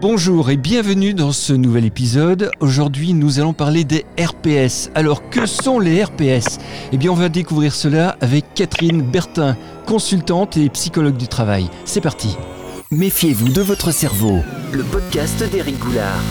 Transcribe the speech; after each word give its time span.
Bonjour 0.00 0.48
et 0.48 0.56
bienvenue 0.56 1.12
dans 1.12 1.30
ce 1.30 1.52
nouvel 1.52 1.84
épisode. 1.84 2.50
Aujourd'hui, 2.60 3.12
nous 3.12 3.38
allons 3.38 3.52
parler 3.52 3.84
des 3.84 4.06
RPS. 4.18 4.90
Alors, 4.94 5.28
que 5.28 5.44
sont 5.44 5.78
les 5.78 6.02
RPS 6.02 6.56
Eh 6.92 6.96
bien, 6.96 7.10
on 7.10 7.14
va 7.14 7.28
découvrir 7.28 7.74
cela 7.74 8.16
avec 8.22 8.54
Catherine 8.54 9.02
Bertin, 9.02 9.58
consultante 9.86 10.56
et 10.56 10.70
psychologue 10.70 11.18
du 11.18 11.28
travail. 11.28 11.68
C'est 11.84 12.00
parti. 12.00 12.34
Méfiez-vous 12.90 13.50
de 13.50 13.60
votre 13.60 13.90
cerveau. 13.90 14.38
Le 14.72 14.84
podcast 14.84 15.44
d'Éric 15.52 15.78
Goulard. 15.78 16.22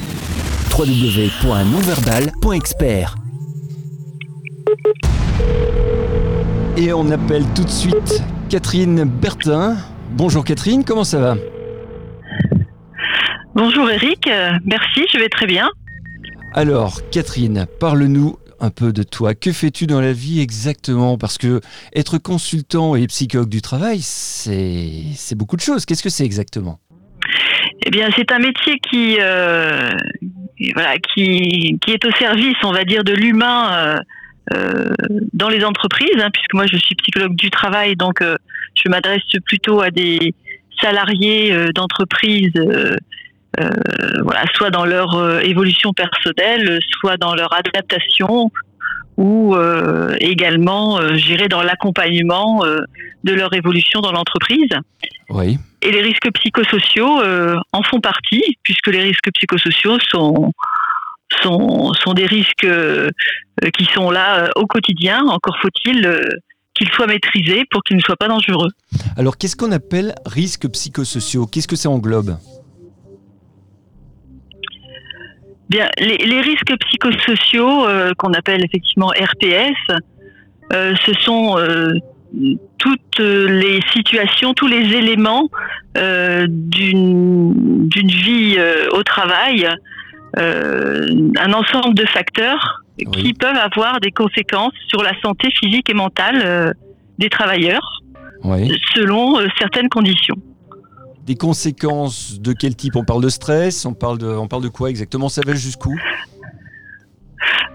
www.nonverbal.expert. 0.76 3.18
Et 6.76 6.92
on 6.92 7.12
appelle 7.12 7.46
tout 7.54 7.66
de 7.66 7.70
suite 7.70 8.24
Catherine 8.50 9.04
Bertin. 9.04 9.78
Bonjour 10.18 10.44
Catherine, 10.44 10.84
comment 10.84 11.04
ça 11.04 11.20
va? 11.20 11.36
Bonjour 13.56 13.89
Eric, 13.89 14.28
euh, 14.28 14.52
merci, 14.64 15.06
je 15.12 15.18
vais 15.18 15.28
très 15.28 15.48
bien. 15.48 15.68
Alors 16.54 17.00
Catherine, 17.12 17.66
parle-nous 17.80 18.38
un 18.60 18.70
peu 18.70 18.94
de 18.94 19.02
toi. 19.02 19.34
Que 19.34 19.52
fais-tu 19.52 19.88
dans 19.88 20.02
la 20.02 20.14
vie 20.14 20.40
exactement? 20.40 21.18
Parce 21.18 21.40
que 21.40 21.60
être 21.96 22.20
consultant 22.20 22.96
et 22.96 23.07
psychologue 23.07 23.50
du 23.50 23.62
travail, 23.64 24.02
c'est 24.02 25.36
beaucoup 25.36 25.56
de 25.56 25.62
choses. 25.62 25.86
Qu'est-ce 25.88 26.04
que 26.04 26.10
c'est 26.10 26.26
exactement? 26.26 26.80
Eh 27.88 27.90
bien, 27.90 28.10
c'est 28.16 28.32
un 28.32 28.38
métier 28.38 28.78
qui, 28.80 29.18
euh, 29.20 29.90
voilà, 30.76 30.98
qui, 31.00 31.79
qui, 31.82 31.92
est 31.92 32.06
au 32.06 32.12
service, 32.12 32.58
on 32.64 32.72
va 32.72 32.84
dire, 32.84 33.04
de 33.04 33.14
l'humain 33.14 33.73
euh, 33.73 33.98
euh 34.54 34.94
dans 35.34 35.50
les 35.50 35.66
entreprises, 35.66 36.22
hein, 36.22 36.30
puisque 36.31 36.54
moi 36.54 36.68
je 36.68 36.78
suis 36.78 36.94
psychologue 36.95 37.36
du 37.36 37.50
travail, 37.50 37.95
donc 37.95 38.22
je 38.22 38.90
m'adresse 38.90 39.23
plutôt 39.45 39.81
à 39.81 39.90
des 39.90 40.36
salariés 40.81 41.54
d'entreprises 41.73 42.54
voilà, 44.23 44.44
soit 44.54 44.70
dans 44.70 44.86
leur 44.86 45.16
euh, 45.16 45.40
évolution 45.40 45.94
personnelle, 45.94 46.80
soit 47.00 47.18
dans 47.18 47.36
leur 47.36 47.54
adaptation, 47.54 48.52
ou 49.18 49.56
euh, 49.56 50.16
également 50.20 51.16
gérer 51.16 51.50
dans 51.50 51.62
l'accompagnement 51.62 52.64
de 53.24 53.34
leur 53.34 53.54
évolution 53.54 54.00
dans 54.00 54.14
l'entreprise. 54.14 54.70
Oui. 55.30 55.58
Et 55.82 55.92
les 55.92 56.02
risques 56.02 56.32
psychosociaux 56.36 57.22
en 57.74 57.84
font 57.84 58.00
partie, 58.00 58.58
puisque 58.64 58.88
les 58.88 59.02
risques 59.02 59.30
psychosociaux 59.34 59.98
sont 60.10 60.54
sont, 61.44 61.94
sont 61.94 62.14
des 62.14 62.26
risques 62.26 62.68
qui 63.78 63.86
sont 63.94 64.10
là 64.10 64.50
au 64.56 64.66
quotidien. 64.66 65.22
Encore 65.28 65.58
faut-il 65.62 66.22
qu'ils 66.80 66.90
soient 66.90 67.08
maîtrisés 67.08 67.66
pour 67.70 67.84
qu'ils 67.84 67.98
ne 67.98 68.02
soient 68.02 68.16
pas 68.16 68.30
dangereux. 68.30 68.70
Alors, 69.18 69.38
qu'est-ce 69.38 69.56
qu'on 69.56 69.72
appelle 69.72 70.16
risques 70.26 70.68
psychosociaux? 70.70 71.46
Qu'est-ce 71.46 71.68
que 71.68 71.76
ça 71.76 71.90
englobe? 71.90 72.38
Bien, 75.70 75.88
les, 76.00 76.42
risques 76.42 76.75
psychosociaux 76.80 77.88
euh, 77.88 78.14
qu'on 78.17 78.34
appelle 78.34 78.66
effectivement 78.66 79.09
RPS, 79.09 79.78
euh, 80.73 80.95
ce 81.06 81.14
sont 81.22 81.59
euh, 81.59 81.94
toutes 82.80 83.20
les 83.20 83.80
situations, 83.94 84.56
tous 84.56 84.67
les 84.67 84.95
éléments 84.95 85.48
d'une 85.95 87.53
vie 87.94 88.58
au 88.94 89.03
travail, 89.03 89.67
un 90.38 91.53
ensemble 91.53 91.95
de 91.95 92.06
facteurs 92.06 92.83
qui 93.11 93.33
peuvent 93.33 93.58
avoir 93.58 94.00
des 94.00 94.11
conséquences 94.11 94.73
sur 94.88 95.02
la 95.04 95.20
santé 95.22 95.50
physique 95.52 95.89
et 95.89 95.94
mentale 95.94 96.73
des 97.17 97.30
travailleurs 97.30 98.02
selon 98.95 99.39
certaines 99.58 99.89
conditions. 99.89 100.36
Des 101.30 101.36
conséquences 101.36 102.42
de 102.42 102.54
quel 102.54 102.76
type? 102.76 102.96
On 102.96 103.04
parle 103.04 103.22
de 103.22 103.30
stress 103.30 103.86
On 103.86 103.94
parle 103.94 104.18
de, 104.18 104.26
on 104.26 104.48
parle 104.48 104.64
de 104.64 104.68
quoi 104.68 104.90
exactement? 104.90 105.30
Ça 105.30 105.44
va 105.46 105.54
jusqu'où? 105.54 105.96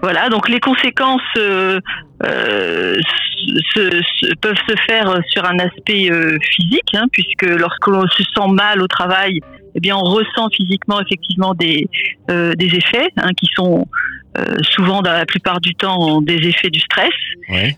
Voilà, 0.01 0.27
donc 0.27 0.49
les 0.49 0.59
conséquences 0.59 1.21
euh, 1.37 1.79
euh, 2.25 2.99
peuvent 4.41 4.57
se 4.67 4.75
faire 4.85 5.19
sur 5.29 5.45
un 5.45 5.57
aspect 5.59 6.11
euh, 6.11 6.37
physique, 6.51 6.93
hein, 6.95 7.05
puisque 7.13 7.45
lorsque 7.45 7.87
l'on 7.87 8.05
se 8.09 8.23
sent 8.23 8.47
mal 8.49 8.81
au 8.81 8.87
travail, 8.87 9.39
eh 9.73 9.79
bien 9.79 9.95
on 9.95 10.03
ressent 10.03 10.49
physiquement 10.53 10.99
effectivement 10.99 11.53
des, 11.53 11.87
des 12.27 12.75
effets 12.75 13.07
hein, 13.15 13.31
qui 13.37 13.47
sont 13.55 13.87
souvent 14.63 15.01
dans 15.01 15.13
la 15.13 15.25
plupart 15.25 15.61
du 15.61 15.73
temps 15.75 16.21
des 16.21 16.35
effets 16.35 16.69
du 16.69 16.81
stress, 16.81 17.13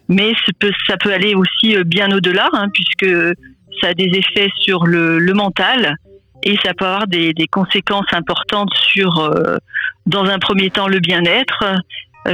mais 0.09 0.33
ça 0.43 0.51
peut, 0.57 0.71
ça 0.87 0.97
peut 0.97 1.13
aller 1.13 1.35
aussi 1.35 1.77
bien 1.85 2.11
au-delà, 2.11 2.49
hein, 2.53 2.67
puisque 2.73 3.05
ça 3.81 3.89
a 3.89 3.93
des 3.93 4.09
effets 4.13 4.49
sur 4.59 4.85
le, 4.85 5.19
mental 5.33 5.95
et 6.43 6.57
ça 6.63 6.73
peut 6.73 6.85
avoir 6.85 7.07
des, 7.07 7.33
conséquences 7.51 8.11
importantes 8.11 8.71
sur, 8.73 9.19
euh, 9.19 9.57
dans 10.05 10.25
un 10.25 10.39
premier 10.39 10.69
temps, 10.69 10.87
le 10.87 10.99
bien-être, 10.99 11.63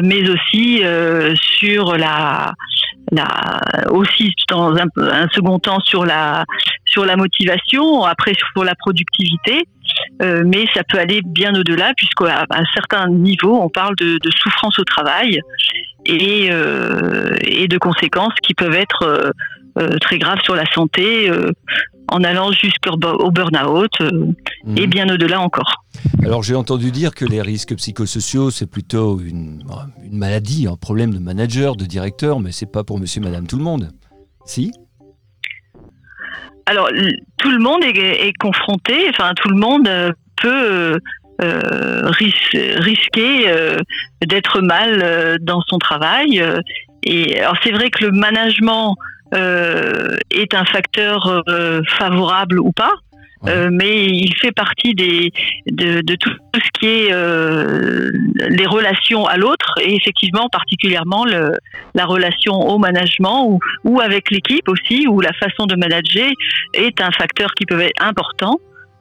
mais 0.03 0.27
aussi 0.29 0.83
euh, 0.83 1.33
sur 1.35 1.95
la, 1.97 2.53
la, 3.11 3.59
aussi 3.91 4.33
dans 4.49 4.75
un, 4.75 5.27
second 5.31 5.59
temps 5.59 5.79
sur 5.81 6.05
la, 6.05 6.45
sur 6.85 7.05
la 7.05 7.15
motivation, 7.15 8.03
après 8.03 8.33
sur 8.33 8.63
la 8.63 8.75
productivité. 8.75 9.67
Euh, 10.21 10.43
mais 10.45 10.65
ça 10.73 10.81
peut 10.83 10.97
aller 10.97 11.21
bien 11.23 11.53
au-delà, 11.55 11.93
puisqu'à 11.95 12.45
un 12.49 12.65
certain 12.73 13.07
niveau, 13.09 13.59
on 13.61 13.69
parle 13.69 13.95
de, 13.97 14.17
de 14.17 14.31
souffrance 14.31 14.79
au 14.79 14.83
travail 14.83 15.39
et, 16.05 16.49
et 17.45 17.67
de 17.67 17.77
conséquences 17.77 18.33
qui 18.41 18.53
peuvent 18.53 18.75
être 18.75 19.03
euh, 19.03 19.31
très 19.99 20.17
grave 20.17 20.39
sur 20.43 20.55
la 20.55 20.65
santé, 20.73 21.29
euh, 21.29 21.51
en 22.09 22.23
allant 22.23 22.51
jusqu'au 22.51 22.97
burn-out 22.97 23.91
euh, 24.01 24.33
mhm. 24.65 24.77
et 24.77 24.87
bien 24.87 25.09
au-delà 25.09 25.39
encore. 25.39 25.83
Alors 26.23 26.43
j'ai 26.43 26.55
entendu 26.55 26.91
dire 26.91 27.15
que 27.15 27.25
les 27.25 27.41
risques 27.41 27.75
psychosociaux, 27.75 28.51
c'est 28.51 28.69
plutôt 28.69 29.19
une, 29.19 29.63
une, 30.03 30.17
maladie, 30.17 30.67
un 30.67 30.75
problème 30.75 31.13
de 31.13 31.19
manager, 31.19 31.75
de 31.75 31.85
directeur, 31.85 32.39
mais 32.39 32.51
c'est 32.51 32.71
pas 32.71 32.83
pour 32.83 32.99
monsieur, 32.99 33.21
madame, 33.21 33.47
tout 33.47 33.57
le 33.57 33.63
monde. 33.63 33.89
Si? 34.45 34.71
Alors 36.65 36.89
tout 37.37 37.51
le 37.51 37.59
monde 37.59 37.83
est, 37.83 38.27
est, 38.27 38.33
confronté, 38.33 39.09
enfin 39.09 39.33
tout 39.35 39.49
le 39.49 39.57
monde 39.57 39.89
peut 40.41 40.97
euh, 41.41 42.11
risquer 42.11 43.47
d'être 44.25 44.61
mal 44.61 45.37
dans 45.41 45.61
son 45.67 45.77
travail. 45.77 46.41
et 47.03 47.39
alors 47.39 47.55
c'est 47.63 47.71
vrai 47.71 47.89
que 47.89 48.05
le 48.05 48.11
management 48.11 48.95
euh, 48.95 49.22
est 49.31 50.53
un 50.53 50.65
facteur 50.65 51.43
euh, 51.47 51.81
favorable 51.97 52.59
ou 52.59 52.71
pas. 52.71 52.93
Euh, 53.47 53.69
mais 53.71 54.05
il 54.05 54.33
fait 54.37 54.53
partie 54.53 54.93
des, 54.93 55.31
de, 55.69 55.99
de, 55.99 56.15
tout 56.15 56.31
ce 56.55 56.79
qui 56.79 56.85
est 56.85 57.09
euh, 57.11 58.09
les 58.49 58.65
relations 58.65 59.25
à 59.25 59.35
l'autre 59.35 59.75
et 59.81 59.95
effectivement 59.95 60.47
particulièrement 60.49 61.25
le, 61.25 61.51
la 61.93 62.05
relation 62.05 62.53
au 62.53 62.77
management 62.77 63.47
ou, 63.49 63.59
ou 63.83 63.99
avec 63.99 64.31
l'équipe 64.31 64.67
aussi 64.69 65.07
où 65.07 65.19
la 65.19 65.33
façon 65.33 65.65
de 65.65 65.75
manager 65.75 66.29
est 66.73 67.01
un 67.01 67.11
facteur 67.11 67.53
qui 67.55 67.65
peut 67.65 67.81
être 67.81 68.01
important 68.01 68.59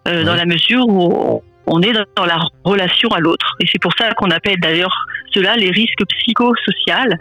euh, 0.09 0.25
dans 0.25 0.35
la 0.35 0.45
mesure 0.45 0.89
où 0.89 1.41
on 1.67 1.81
est 1.81 1.93
dans 2.17 2.27
la 2.27 2.41
relation 2.65 3.11
à 3.11 3.21
l'autre. 3.21 3.55
Et 3.61 3.67
c'est 3.71 3.81
pour 3.81 3.93
ça 3.97 4.13
qu'on 4.15 4.31
appelle 4.33 4.59
d'ailleurs 4.59 5.07
cela 5.33 5.55
les 5.55 5.71
risques 5.71 6.05
psychosociaux 6.19 7.17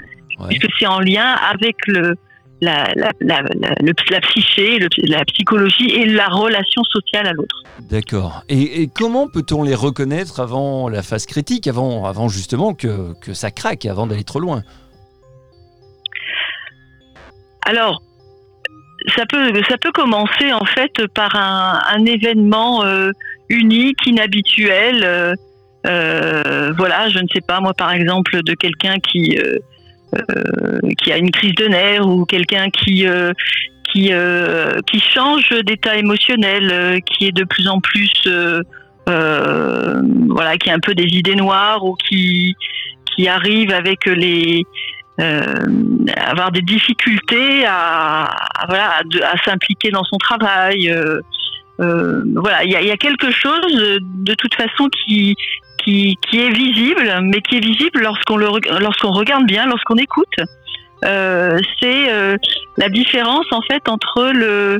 puisque 0.47 0.65
c'est 0.79 0.87
en 0.87 0.99
lien 0.99 1.35
avec 1.51 1.75
le, 1.85 2.15
la, 2.61 2.91
la, 2.95 3.11
la, 3.19 3.41
la, 3.41 4.21
psyché, 4.21 4.79
la 5.03 5.25
psychologie 5.25 5.89
et 5.89 6.05
la 6.05 6.27
relation 6.27 6.83
sociale 6.83 7.27
à 7.27 7.33
l'autre. 7.33 7.63
D'accord. 7.89 8.43
Et, 8.49 8.87
comment 8.93 9.27
peut-on 9.27 9.63
les 9.63 9.75
reconnaître 9.75 10.39
avant 10.39 10.87
la 10.87 11.01
phase 11.01 11.25
critique, 11.25 11.67
avant, 11.67 12.05
avant 12.05 12.29
justement 12.29 12.73
que, 12.75 13.13
que 13.19 13.33
ça 13.33 13.49
craque, 13.49 13.85
avant 13.85 14.05
d'aller 14.05 14.23
trop 14.23 14.39
loin? 14.39 14.61
Alors, 17.65 18.01
ça 19.15 19.25
peut, 19.25 19.51
ça 19.67 19.77
peut 19.77 19.91
commencer 19.91 20.53
en 20.53 20.65
fait 20.65 21.07
par 21.15 21.35
un, 21.35 21.79
un 21.89 22.05
événement 22.05 22.85
euh, 22.85 23.11
unique, 23.49 24.05
inhabituel. 24.05 25.03
Euh, 25.03 25.33
euh, 25.87 26.71
voilà, 26.77 27.09
je 27.09 27.17
ne 27.17 27.27
sais 27.33 27.41
pas, 27.41 27.59
moi 27.59 27.73
par 27.73 27.91
exemple, 27.91 28.43
de 28.43 28.53
quelqu'un 28.53 28.99
qui 28.99 29.35
qui 30.97 31.11
a 31.11 31.17
une 31.17 31.31
crise 31.31 31.55
de 31.55 31.67
nerfs 31.67 32.07
ou 32.07 32.25
quelqu'un 32.25 32.69
qui 32.69 33.07
euh, 33.07 33.33
qui 33.91 34.09
euh, 34.11 34.79
qui 34.87 34.99
change 34.99 35.49
d'état 35.65 35.97
émotionnel, 35.97 37.01
qui 37.05 37.27
est 37.27 37.31
de 37.31 37.43
plus 37.43 37.67
en 37.67 37.79
plus 37.79 38.11
voilà, 39.05 40.57
qui 40.57 40.69
a 40.69 40.73
un 40.73 40.79
peu 40.79 40.93
des 40.93 41.07
idées 41.17 41.35
noires 41.35 41.83
ou 41.83 41.95
qui 41.95 42.55
qui 43.15 43.27
arrive 43.27 43.71
avec 43.71 44.05
les 44.05 44.65
euh, 45.19 45.43
avoir 46.15 46.51
des 46.51 46.61
difficultés 46.61 47.65
à, 47.67 48.33
voilà 48.67 49.01
à, 49.23 49.43
s'impliquer 49.43 49.91
dans 49.91 50.03
son 50.03 50.17
travail. 50.17 50.89
Euh, 50.89 51.19
euh, 51.79 52.23
voilà, 52.35 52.63
il 52.63 52.71
y 52.71 52.91
a, 52.91 52.97
quelque 52.97 53.29
chose 53.31 53.75
de 53.75 54.33
toute 54.35 54.55
façon 54.55 54.87
qui 54.89 55.35
qui, 55.77 56.17
qui 56.29 56.39
est 56.39 56.49
visible, 56.51 57.19
mais 57.23 57.41
qui 57.41 57.57
est 57.57 57.65
visible 57.65 58.01
lorsqu'on 58.01 58.37
le 58.37 58.47
lorsqu'on 58.79 59.11
regarde 59.11 59.45
bien, 59.45 59.65
lorsqu'on 59.65 59.97
écoute. 59.97 60.35
Euh, 61.03 61.57
c'est 61.79 62.11
euh, 62.11 62.37
la 62.77 62.87
différence 62.87 63.45
en 63.51 63.61
fait 63.63 63.89
entre 63.89 64.31
le 64.33 64.79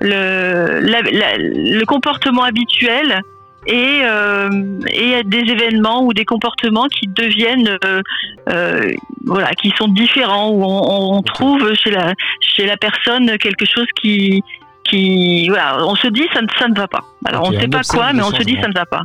le, 0.00 0.80
la, 0.80 1.00
le 1.38 1.84
comportement 1.86 2.42
habituel 2.42 3.22
et, 3.66 4.00
euh, 4.02 4.50
et 4.88 5.22
des 5.24 5.38
événements 5.38 6.02
ou 6.04 6.12
des 6.12 6.26
comportements 6.26 6.86
qui 6.88 7.06
deviennent 7.08 7.78
euh, 7.84 8.02
euh, 8.50 8.92
voilà 9.24 9.52
qui 9.52 9.72
sont 9.78 9.88
différents 9.88 10.50
où 10.50 10.62
on, 10.64 11.16
on 11.16 11.22
trouve 11.22 11.72
chez 11.74 11.90
la 11.90 12.12
chez 12.40 12.66
la 12.66 12.76
personne 12.76 13.38
quelque 13.38 13.64
chose 13.64 13.86
qui 14.00 14.42
qui 14.84 15.48
voilà 15.48 15.78
on 15.86 15.94
se 15.94 16.08
dit 16.08 16.26
ça 16.34 16.42
ne 16.42 16.48
ça 16.58 16.68
ne 16.68 16.74
va 16.74 16.88
pas. 16.88 17.04
Alors 17.24 17.48
on 17.48 17.52
ne 17.52 17.60
sait 17.60 17.68
pas 17.68 17.80
quoi 17.88 18.12
mais 18.12 18.22
on 18.22 18.30
se 18.30 18.42
dit 18.42 18.58
ça 18.60 18.68
ne 18.68 18.74
va 18.74 18.84
pas 18.84 19.02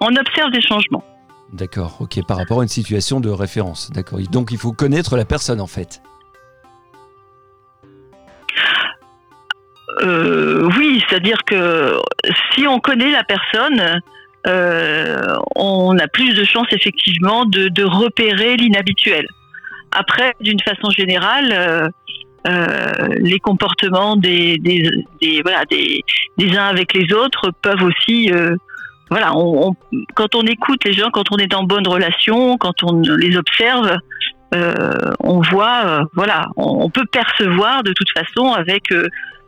on 0.00 0.14
observe 0.16 0.50
des 0.50 0.62
changements 0.62 1.04
D'accord, 1.52 1.96
ok, 2.00 2.20
par 2.26 2.36
rapport 2.36 2.60
à 2.60 2.62
une 2.62 2.68
situation 2.68 3.20
de 3.20 3.30
référence. 3.30 3.90
D'accord. 3.90 4.18
Donc 4.30 4.50
il 4.52 4.58
faut 4.58 4.72
connaître 4.72 5.16
la 5.16 5.24
personne 5.24 5.60
en 5.62 5.66
fait. 5.66 6.02
Euh, 10.02 10.68
oui, 10.76 11.02
c'est-à-dire 11.08 11.38
que 11.46 11.98
si 12.54 12.66
on 12.66 12.78
connaît 12.78 13.10
la 13.10 13.24
personne, 13.24 14.00
euh, 14.46 15.36
on 15.56 15.98
a 15.98 16.06
plus 16.08 16.34
de 16.34 16.44
chances 16.44 16.68
effectivement 16.72 17.44
de, 17.46 17.68
de 17.68 17.84
repérer 17.84 18.56
l'inhabituel. 18.56 19.26
Après, 19.92 20.34
d'une 20.40 20.60
façon 20.60 20.90
générale, 20.90 21.90
euh, 22.46 23.08
les 23.20 23.38
comportements 23.40 24.16
des, 24.16 24.58
des, 24.58 24.88
des- 25.22 25.40
voilà, 25.42 25.64
des, 25.64 26.04
des 26.36 26.56
uns 26.56 26.66
avec 26.66 26.92
les 26.92 27.12
autres 27.14 27.50
peuvent 27.62 27.82
aussi... 27.82 28.30
voilà, 29.10 29.36
on, 29.36 29.70
on- 29.70 29.98
quand 30.14 30.34
on 30.34 30.42
écoute 30.42 30.84
les 30.84 30.92
gens, 30.92 31.10
quand 31.10 31.32
on 31.32 31.36
est 31.36 31.54
en 31.54 31.64
bonne 31.64 31.86
relation, 31.86 32.56
quand 32.58 32.82
on 32.82 33.00
les 33.00 33.36
observe, 33.36 33.96
euh, 34.54 35.12
on 35.20 35.40
voit, 35.40 35.82
euh, 35.86 36.04
voilà, 36.14 36.48
on, 36.56 36.88
peut 36.90 37.04
percevoir 37.10 37.82
de 37.82 37.92
toute 37.92 38.08
façon 38.16 38.52
avec 38.52 38.90
euh, 38.92 39.06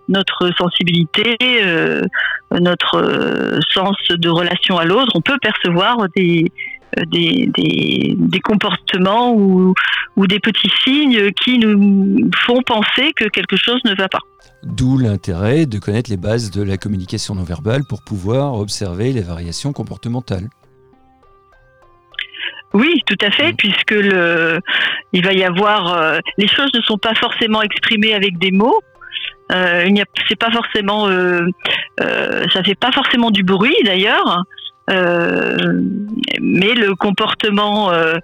notre 0.08 0.50
sensibilité, 0.58 1.36
euh, 1.64 2.02
notre 2.52 2.96
euh, 2.96 3.58
sens 3.72 3.96
de 4.08 4.28
relation 4.28 4.76
à 4.78 4.84
l'autre, 4.84 5.12
on 5.14 5.20
peut 5.20 5.38
percevoir 5.40 5.96
des, 6.16 6.52
des, 7.10 7.50
des, 7.56 8.14
des 8.16 8.40
comportements 8.40 9.32
ou, 9.34 9.75
ou 10.16 10.26
des 10.26 10.40
petits 10.40 10.70
signes 10.84 11.31
qui 11.32 11.58
nous 11.58 12.31
font 12.46 12.62
penser 12.62 13.12
que 13.14 13.28
quelque 13.28 13.56
chose 13.56 13.81
ne 13.84 13.94
va 13.94 14.08
pas. 14.08 14.20
D'où 14.62 14.98
l'intérêt 14.98 15.66
de 15.66 15.78
connaître 15.78 16.10
les 16.10 16.16
bases 16.16 16.50
de 16.50 16.62
la 16.62 16.76
communication 16.76 17.34
non 17.34 17.44
verbale 17.44 17.82
pour 17.88 18.02
pouvoir 18.02 18.54
observer 18.54 19.12
les 19.12 19.22
variations 19.22 19.72
comportementales. 19.72 20.48
Oui, 22.72 23.02
tout 23.06 23.16
à 23.20 23.31
fait, 23.31 23.52
Mm. 23.52 23.56
puisque 23.56 23.90
le, 23.90 24.60
il 25.12 25.25
va 25.25 25.32
y 25.32 25.42
avoir, 25.42 25.92
euh, 25.92 26.19
les 26.38 26.46
choses 26.46 26.70
ne 26.75 26.81
sont 26.82 26.98
pas 26.98 27.14
forcément 27.14 27.62
exprimées 27.62 28.14
avec 28.14 28.38
des 28.38 28.52
mots. 28.52 28.81
Euh, 29.50 29.84
il 29.87 29.94
n'y 29.94 30.00
a, 30.00 30.04
c'est 30.28 30.38
pas 30.38 30.52
forcément, 30.52 31.08
euh, 31.08 31.40
euh, 32.00 32.44
ça 32.52 32.62
fait 32.62 32.76
pas 32.76 32.92
forcément 32.92 33.31
du 33.32 33.42
bruit 33.42 33.75
d'ailleurs. 33.84 34.44
Euh, 34.90 35.56
mais 36.40 36.75
le 36.75 36.94
comportement 36.96 37.92
euh, 37.92 38.14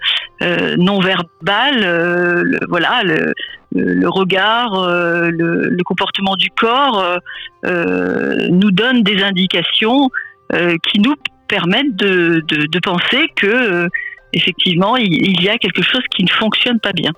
euh, 0.42 0.74
non 0.76 1.00
verbal, 1.00 1.80
le, 1.80 2.58
voilà, 2.68 3.02
le, 3.04 4.08
regard, 4.08 4.88
le, 5.28 5.82
comportement 5.84 6.34
du 6.34 6.48
corps 6.50 7.18
nous 7.64 8.70
donne 8.70 9.02
des 9.02 9.22
indications 9.22 10.10
qui 10.52 11.00
nous 11.00 11.14
permettent 11.48 11.94
de, 11.96 12.78
penser 12.82 13.28
que 13.36 13.88
effectivement 14.32 14.96
il 14.96 15.42
y 15.42 15.48
a 15.48 15.58
quelque 15.58 15.82
chose 15.82 16.02
qui 16.14 16.24
ne 16.24 16.30
fonctionne 16.30 16.80
pas 16.80 16.92
bien. 16.92 17.12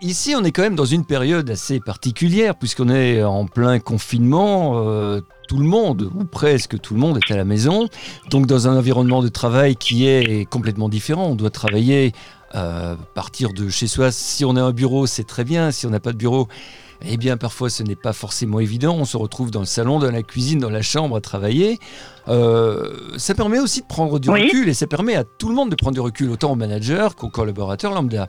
Ici, 0.00 0.34
on 0.36 0.42
est 0.42 0.50
quand 0.50 0.62
même 0.62 0.74
dans 0.74 0.84
une 0.84 1.06
période 1.06 1.48
assez 1.48 1.78
particulière 1.78 2.56
puisqu'on 2.56 2.88
est 2.88 3.22
en 3.22 3.46
plein 3.46 3.78
confinement. 3.78 5.20
Tout 5.52 5.58
le 5.58 5.66
monde, 5.68 6.10
ou 6.18 6.24
presque 6.24 6.80
tout 6.80 6.94
le 6.94 7.00
monde, 7.00 7.18
est 7.18 7.30
à 7.30 7.36
la 7.36 7.44
maison. 7.44 7.86
Donc, 8.30 8.46
dans 8.46 8.68
un 8.68 8.76
environnement 8.78 9.22
de 9.22 9.28
travail 9.28 9.76
qui 9.76 10.06
est 10.06 10.48
complètement 10.48 10.88
différent. 10.88 11.26
On 11.26 11.34
doit 11.34 11.50
travailler, 11.50 12.12
euh, 12.54 12.94
partir 13.14 13.52
de 13.52 13.68
chez 13.68 13.86
soi. 13.86 14.10
Si 14.12 14.46
on 14.46 14.56
a 14.56 14.62
un 14.62 14.72
bureau, 14.72 15.06
c'est 15.06 15.24
très 15.24 15.44
bien. 15.44 15.70
Si 15.70 15.84
on 15.86 15.90
n'a 15.90 16.00
pas 16.00 16.12
de 16.12 16.16
bureau, 16.16 16.48
eh 17.06 17.18
bien, 17.18 17.36
parfois, 17.36 17.68
ce 17.68 17.82
n'est 17.82 17.96
pas 17.96 18.14
forcément 18.14 18.60
évident. 18.60 18.96
On 18.98 19.04
se 19.04 19.18
retrouve 19.18 19.50
dans 19.50 19.60
le 19.60 19.66
salon, 19.66 19.98
dans 19.98 20.10
la 20.10 20.22
cuisine, 20.22 20.58
dans 20.58 20.70
la 20.70 20.80
chambre 20.80 21.16
à 21.16 21.20
travailler. 21.20 21.78
Euh, 22.28 22.90
ça 23.18 23.34
permet 23.34 23.58
aussi 23.58 23.82
de 23.82 23.86
prendre 23.86 24.18
du 24.18 24.30
Oui. 24.30 24.44
recul 24.44 24.70
et 24.70 24.74
ça 24.74 24.86
permet 24.86 25.16
à 25.16 25.24
tout 25.24 25.50
le 25.50 25.54
monde 25.54 25.68
de 25.68 25.76
prendre 25.76 25.92
du 25.92 26.00
recul, 26.00 26.30
autant 26.30 26.52
aux 26.52 26.56
managers 26.56 27.08
qu'aux 27.14 27.28
collaborateurs 27.28 27.92
lambda. 27.92 28.26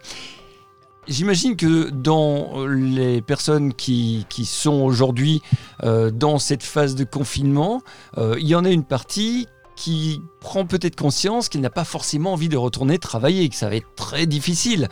J'imagine 1.08 1.58
que 1.58 1.90
dans 1.90 2.66
les 2.66 3.22
personnes 3.22 3.74
qui, 3.74 4.26
qui 4.30 4.46
sont 4.46 4.82
aujourd'hui 4.82 5.42
euh, 5.84 6.12
dans 6.12 6.40
cette 6.40 6.64
phase 6.64 6.96
de 6.96 7.04
confinement, 7.04 7.82
euh, 8.18 8.36
il 8.40 8.48
y 8.48 8.56
en 8.56 8.64
a 8.64 8.70
une 8.70 8.86
partie 8.86 9.48
qui 9.76 10.22
prend 10.40 10.66
peut-être 10.66 10.96
conscience 10.96 11.50
qu'elle 11.50 11.62
n'a 11.62 11.70
pas 11.70 11.84
forcément 11.84 12.34
envie 12.34 12.48
de 12.48 12.56
retourner 12.56 13.00
travailler, 13.00 13.50
que 13.50 13.56
ça 13.56 13.68
va 13.68 13.76
être 13.76 13.94
très 13.96 14.26
difficile. 14.28 14.88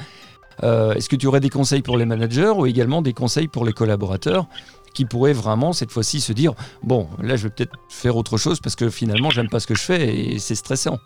Euh, 0.63 0.93
Est-ce 0.93 1.07
que 1.07 1.15
tu 1.15 1.27
aurais 1.27 1.39
des 1.39 1.49
conseils 1.49 1.81
pour 1.81 1.97
les 1.97 2.05
managers 2.05 2.53
ou 2.55 2.65
également 2.65 3.01
des 3.01 3.13
conseils 3.13 3.47
pour 3.47 3.63
les 3.63 3.73
collaborateurs 3.73 4.47
qui 4.93 5.05
pourraient 5.05 5.33
vraiment 5.33 5.71
cette 5.71 5.91
fois-ci 5.91 6.19
se 6.19 6.33
dire 6.33 6.53
bon 6.83 7.07
là 7.21 7.37
je 7.37 7.43
vais 7.43 7.49
peut-être 7.49 7.71
faire 7.87 8.17
autre 8.17 8.37
chose 8.37 8.59
parce 8.59 8.75
que 8.75 8.89
finalement 8.89 9.29
j'aime 9.29 9.47
pas 9.47 9.61
ce 9.61 9.67
que 9.67 9.75
je 9.75 9.81
fais 9.81 10.13
et 10.13 10.39
c'est 10.39 10.55
stressant? 10.55 10.99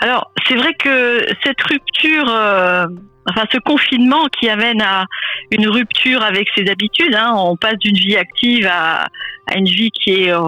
Alors 0.00 0.30
c'est 0.46 0.54
vrai 0.54 0.72
que 0.74 1.26
cette 1.44 1.60
rupture, 1.62 2.28
euh, 2.28 2.86
enfin 3.28 3.44
ce 3.52 3.58
confinement 3.58 4.26
qui 4.38 4.48
amène 4.48 4.80
à 4.80 5.04
une 5.50 5.68
rupture 5.68 6.22
avec 6.22 6.48
ses 6.56 6.68
habitudes, 6.70 7.14
hein, 7.14 7.32
on 7.36 7.56
passe 7.56 7.78
d'une 7.78 7.96
vie 7.96 8.16
active 8.16 8.66
à, 8.70 9.08
à 9.46 9.56
une 9.56 9.66
vie 9.66 9.90
qui 9.90 10.24
est 10.24 10.32
euh, 10.32 10.40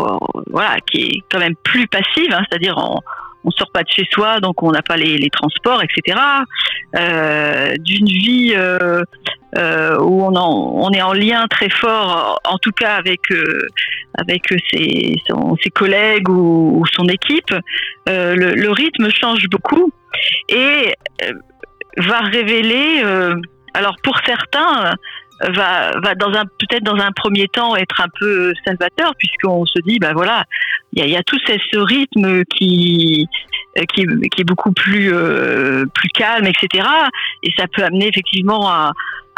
voilà 0.46 0.76
qui 0.90 1.02
est 1.02 1.22
quand 1.30 1.40
même 1.40 1.56
plus 1.62 1.86
passive, 1.88 2.32
hein, 2.32 2.42
c'est-à-dire 2.48 2.74
on 2.78 3.00
on 3.44 3.50
sort 3.50 3.70
pas 3.72 3.82
de 3.82 3.88
chez 3.88 4.06
soi, 4.12 4.40
donc 4.40 4.62
on 4.62 4.70
n'a 4.70 4.82
pas 4.82 4.96
les, 4.96 5.16
les 5.16 5.30
transports, 5.30 5.82
etc. 5.82 6.18
Euh, 6.96 7.74
D'une 7.78 8.06
vie 8.06 8.52
euh, 8.54 9.02
euh, 9.56 9.98
où 9.98 10.22
on, 10.24 10.34
en- 10.36 10.72
on 10.86 10.90
est 10.92 11.02
en 11.02 11.12
lien 11.12 11.46
très 11.48 11.68
fort, 11.70 12.40
en 12.44 12.58
tout 12.58 12.72
cas 12.72 12.94
avec 12.96 13.20
euh, 13.32 13.66
avec 14.18 14.42
ses, 14.72 15.14
son- 15.28 15.56
ses 15.62 15.70
collègues 15.70 16.28
ou, 16.28 16.80
ou 16.80 16.86
son 16.94 17.06
équipe, 17.06 17.52
euh, 18.08 18.34
le, 18.36 18.54
le 18.54 18.70
rythme 18.70 19.08
change 19.10 19.48
beaucoup 19.50 19.92
et 20.48 20.94
euh, 21.24 21.32
va 21.96 22.20
révéler. 22.20 23.02
euh, 23.04 23.36
alors 23.74 23.94
pour 24.02 24.18
certains, 24.26 24.94
va, 25.40 25.92
va 26.00 26.14
dans 26.16 26.32
un 26.34 26.44
peut-être 26.44 26.82
dans 26.82 26.96
un 26.96 27.12
premier 27.12 27.48
temps 27.48 27.74
être 27.76 28.00
un 28.00 28.08
peu 28.18 28.52
salvateur 28.66 29.12
puisqu'on 29.18 29.64
se 29.64 29.80
dit 29.86 29.98
bah 29.98 30.12
voilà 30.12 30.44
il 30.92 31.02
y 31.02 31.06
a, 31.06 31.06
y 31.08 31.16
a 31.16 31.22
tout 31.22 31.38
ce, 31.46 31.52
ce 31.72 31.78
rythme 31.78 32.44
qui 32.44 33.26
euh, 33.78 33.82
qui, 33.94 34.04
qui 34.30 34.40
est 34.42 34.44
beaucoup 34.44 34.72
plus 34.72 35.10
euh, 35.14 35.86
plus 35.94 36.08
calme 36.10 36.46
etc 36.46 36.84
et 37.42 37.50
ça 37.56 37.66
peut 37.72 37.82
amener 37.84 38.08
effectivement 38.08 38.68
à, 38.68 38.92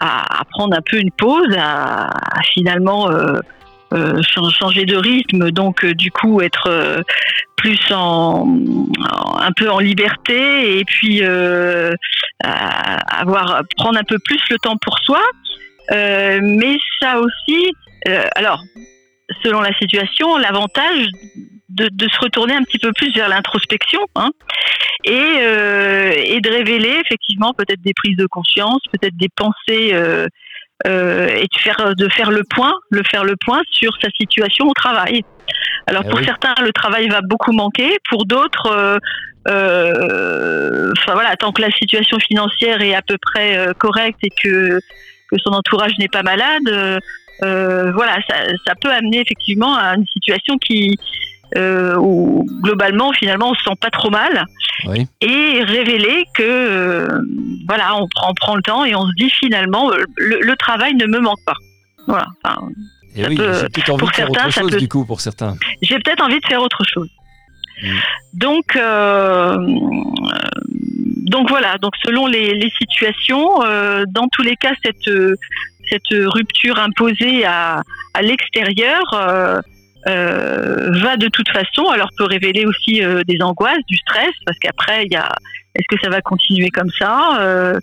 à, 0.04 0.44
prendre 0.50 0.76
un 0.76 0.82
peu 0.84 0.98
une 0.98 1.12
pause 1.12 1.56
à, 1.58 2.10
finalement 2.52 3.10
euh, 3.10 3.38
euh, 3.94 4.20
chan- 4.22 4.50
changer 4.50 4.84
de 4.84 4.96
rythme. 4.96 5.50
Donc 5.50 5.84
euh, 5.84 5.94
du 5.94 6.10
coup 6.10 6.40
être 6.40 7.02
plus 7.56 7.80
en, 7.92 8.46
un 9.40 9.52
peu 9.52 9.70
en 9.70 9.78
liberté 9.78 10.78
et 10.78 10.84
puis 10.84 11.22
avoir 12.42 13.62
prendre 13.76 13.98
un 13.98 14.04
peu 14.04 14.18
plus 14.24 14.40
le 14.50 14.58
temps 14.58 14.76
pour 14.76 14.98
soi. 15.00 15.20
Mais 15.90 16.76
ça 17.00 17.20
aussi 17.20 17.72
alors 18.34 18.60
selon 19.42 19.60
la 19.60 19.72
situation 19.74 20.36
l'avantage 20.36 21.06
de, 21.68 21.88
de 21.90 22.08
se 22.08 22.18
retourner 22.20 22.54
un 22.54 22.62
petit 22.64 22.78
peu 22.78 22.92
plus 22.92 23.12
vers 23.14 23.28
l'introspection 23.28 24.00
hein, 24.16 24.30
et, 25.04 25.36
euh, 25.40 26.12
et 26.16 26.40
de 26.40 26.50
révéler 26.50 27.00
effectivement 27.04 27.52
peut-être 27.54 27.82
des 27.82 27.94
prises 27.94 28.16
de 28.16 28.26
conscience 28.26 28.80
peut-être 28.92 29.16
des 29.16 29.28
pensées 29.34 29.90
euh, 29.92 30.26
euh, 30.86 31.28
et 31.28 31.46
de 31.52 31.58
faire 31.58 31.94
de 31.96 32.08
faire 32.08 32.30
le 32.30 32.42
point 32.44 32.72
le 32.90 33.02
faire 33.10 33.24
le 33.24 33.34
point 33.44 33.62
sur 33.70 33.92
sa 34.00 34.08
situation 34.10 34.66
au 34.68 34.74
travail 34.74 35.22
alors 35.86 36.02
Ah 36.06 36.10
pour 36.10 36.18
oui. 36.20 36.24
certains 36.24 36.54
le 36.62 36.72
travail 36.72 37.08
va 37.08 37.20
beaucoup 37.20 37.52
manquer 37.52 37.98
pour 38.08 38.26
d'autres 38.26 38.70
euh, 38.70 38.98
euh, 39.48 40.92
enfin 40.98 41.14
voilà 41.14 41.36
tant 41.36 41.52
que 41.52 41.62
la 41.62 41.70
situation 41.72 42.18
financière 42.20 42.80
est 42.80 42.94
à 42.94 43.02
peu 43.02 43.16
près 43.20 43.56
euh, 43.56 43.72
correcte 43.74 44.20
et 44.22 44.30
que 44.30 44.78
que 45.30 45.36
son 45.44 45.50
entourage 45.50 45.92
n'est 45.98 46.08
pas 46.08 46.22
malade 46.22 47.00
voilà 47.40 48.18
ça, 48.28 48.36
ça 48.66 48.74
peut 48.80 48.90
amener 48.90 49.20
effectivement 49.20 49.74
à 49.74 49.94
une 49.96 50.06
situation 50.06 50.58
qui 50.58 50.96
euh, 51.56 51.96
où 51.96 52.46
globalement 52.62 53.12
finalement 53.12 53.50
on 53.50 53.54
se 53.54 53.62
sent 53.64 53.76
pas 53.80 53.90
trop 53.90 54.10
mal 54.10 54.44
Oui. 54.86 55.06
et 55.20 55.62
révéler 55.62 56.24
que 56.34 56.42
euh, 56.42 57.06
voilà 57.68 57.94
on 57.96 58.06
prend, 58.08 58.30
on 58.30 58.34
prend 58.34 58.56
le 58.56 58.62
temps 58.62 58.84
et 58.84 58.94
on 58.94 59.06
se 59.06 59.12
dit 59.16 59.30
finalement 59.30 59.92
euh, 59.92 60.02
le, 60.16 60.40
le 60.40 60.56
travail 60.56 60.94
ne 60.94 61.06
me 61.06 61.18
manque 61.20 61.42
pas 61.46 61.56
voilà 62.06 62.26
Enfin, 62.44 62.68
Et 63.14 63.22
Ça 63.22 63.28
oui, 63.28 63.36
peut- 63.36 63.68
envie 63.90 63.98
pour 63.98 64.08
de 64.10 64.14
faire 64.14 64.26
certains, 64.28 64.46
autre 64.46 64.50
chose 64.60 64.70
peut- 64.70 64.76
du 64.78 64.88
coup 64.88 65.04
pour 65.04 65.20
certains. 65.20 65.54
j'ai 65.82 65.98
peut-être 65.98 66.22
envie 66.24 66.40
de 66.40 66.46
faire 66.46 66.62
autre 66.62 66.82
chose. 66.92 67.08
Mm. 67.82 67.88
Donc, 68.34 68.76
euh, 68.76 69.56
donc 71.32 71.48
voilà. 71.48 71.76
Donc 71.78 71.92
selon 72.04 72.26
les, 72.26 72.54
les 72.54 72.70
situations, 72.80 73.58
dans 74.08 74.28
tous 74.32 74.42
les 74.42 74.56
cas, 74.56 74.72
cette 74.84 75.10
cette 75.90 76.10
rupture 76.36 76.78
imposée 76.78 77.44
à, 77.44 77.82
à 78.14 78.22
l'extérieur, 78.22 79.02
va 80.06 81.16
de 81.16 81.28
toute 81.28 81.48
façon, 81.50 81.88
alors 81.90 82.08
peut 82.16 82.24
révéler 82.24 82.66
aussi 82.66 83.02
des 83.26 83.42
angoisses, 83.42 83.84
du 83.88 83.96
stress, 83.96 84.32
parce 84.44 84.58
qu'après 84.58 85.04
il 85.04 85.12
y 85.12 85.16
a 85.16 85.28
est-ce 85.74 85.86
que 85.88 86.02
ça 86.02 86.10
va 86.10 86.20
continuer 86.20 86.68
comme 86.70 86.90
ça 86.98 87.40
euh, 87.40 87.78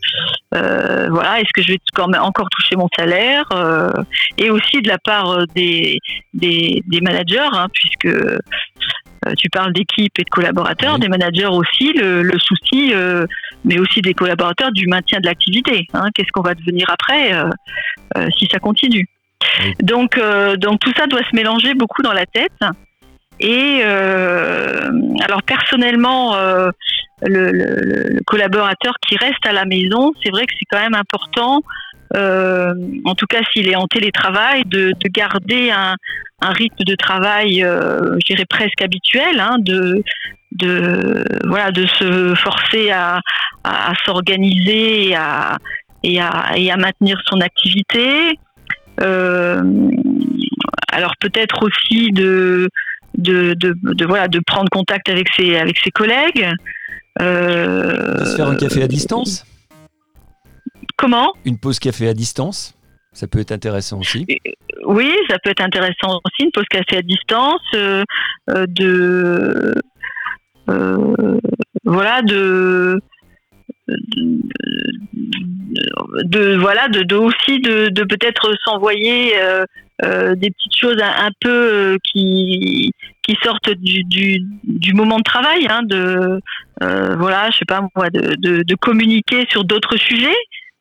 euh, 0.53 1.07
Voilà, 1.09 1.39
est-ce 1.39 1.49
que 1.53 1.63
je 1.63 1.73
vais 1.73 2.17
encore 2.19 2.47
toucher 2.49 2.75
mon 2.75 2.87
salaire 2.95 3.45
euh, 3.51 3.89
Et 4.37 4.51
aussi 4.51 4.81
de 4.81 4.87
la 4.87 4.99
part 4.99 5.47
des 5.55 5.97
des, 6.33 6.83
managers, 7.01 7.49
hein, 7.51 7.67
puisque 7.73 8.15
tu 9.37 9.49
parles 9.49 9.73
d'équipe 9.73 10.17
et 10.17 10.23
de 10.23 10.29
collaborateurs, 10.29 10.99
des 10.99 11.09
managers 11.09 11.47
aussi, 11.47 11.91
le, 11.93 12.37
souci, 12.39 12.93
mais 13.65 13.79
aussi 13.79 14.01
des 14.01 14.13
collaborateurs 14.13 14.71
du 14.71 14.87
maintien 14.87 15.19
de 15.19 15.25
l'activité. 15.25 15.87
Hein. 15.93 16.05
Qu'est-ce 16.13 16.31
qu'on 16.31 16.41
va 16.41 16.53
devenir 16.53 16.89
après 16.89 17.33
si 18.37 18.47
ça 18.51 18.59
continue 18.59 19.07
Donc, 19.81 20.19
donc 20.57 20.79
tout 20.79 20.91
ça 20.97 21.07
doit 21.07 21.23
se 21.29 21.35
mélanger 21.35 21.73
beaucoup 21.73 22.01
dans 22.01 22.13
la 22.13 22.25
tête. 22.25 22.51
Et 23.39 23.81
alors 23.81 25.43
personnellement, 25.43 26.35
le, 27.21 28.19
collaborateur 28.25 28.93
qui 29.07 29.17
reste 29.17 29.45
à 29.45 29.53
la 29.53 29.65
maison, 29.65 30.13
c'est 30.23 30.31
vrai 30.31 30.45
que 30.45 30.53
c'est 30.57 30.65
quand 30.69 30.81
même 30.81 30.95
important, 30.95 31.61
euh, 32.15 32.73
en 33.05 33.15
tout 33.15 33.27
cas 33.27 33.41
s'il 33.51 33.69
est 33.69 33.75
en 33.75 33.87
télétravail, 33.87 34.63
de, 34.65 34.93
garder 35.09 35.71
un, 35.71 35.95
rythme 36.41 36.83
de 36.85 36.95
travail, 36.95 37.63
euh, 37.63 38.15
je 38.19 38.33
dirais 38.33 38.45
presque 38.49 38.81
habituel, 38.81 39.39
hein, 39.39 39.57
de, 39.59 40.03
voilà, 41.45 41.71
de 41.71 41.85
se 41.85 42.33
forcer 42.35 42.91
à, 42.91 43.19
s'organiser 44.05 45.09
et 46.03 46.19
à, 46.19 46.77
maintenir 46.77 47.21
son 47.25 47.41
activité. 47.41 48.39
Euh, 49.01 49.61
alors 50.91 51.13
peut-être 51.19 51.63
aussi 51.63 52.11
de, 52.11 52.69
de, 53.17 53.53
de, 53.53 54.05
voilà 54.05 54.27
de 54.27 54.39
prendre 54.45 54.69
contact 54.69 55.09
avec 55.09 55.27
ses 55.35 55.57
avec 55.57 55.77
ses 55.77 55.91
collègues. 55.91 56.49
Euh, 57.21 58.25
se 58.25 58.35
faire 58.35 58.47
un 58.47 58.55
café 58.55 58.83
à 58.83 58.87
distance. 58.87 59.45
Comment? 60.97 61.33
Une 61.45 61.57
pause 61.57 61.79
café 61.79 62.07
à 62.07 62.13
distance. 62.13 62.75
Ça 63.13 63.27
peut 63.27 63.39
être 63.39 63.51
intéressant 63.51 63.99
aussi. 63.99 64.25
Euh, 64.29 64.51
oui, 64.85 65.11
ça 65.29 65.37
peut 65.43 65.49
être 65.49 65.63
intéressant 65.63 66.19
aussi, 66.23 66.43
une 66.43 66.51
pause 66.51 66.67
café 66.69 66.97
à 66.97 67.01
distance, 67.01 67.61
euh, 67.73 68.03
de 68.47 69.73
voilà, 71.83 72.21
de 72.21 73.01
de, 76.23 76.55
voilà 76.57 76.87
de, 76.87 77.15
aussi 77.15 77.59
de, 77.59 78.03
peut-être 78.03 78.51
s'envoyer 78.63 79.33
des 80.01 80.49
petites 80.51 80.77
choses 80.79 80.97
un, 81.01 81.29
peu 81.41 81.97
qui 82.03 82.91
qui 83.21 83.37
sortent 83.43 83.69
du, 83.71 84.03
du, 84.63 84.93
moment 84.93 85.17
de 85.17 85.23
travail 85.23 85.67
hein, 85.69 85.81
de 85.83 86.39
euh, 86.81 87.15
voilà, 87.17 87.49
je 87.51 87.57
sais 87.57 87.65
pas 87.65 87.81
moi, 87.95 88.09
de, 88.09 88.63
de, 88.63 88.75
communiquer 88.75 89.45
sur 89.49 89.65
d'autres 89.65 89.97
sujets. 89.97 90.35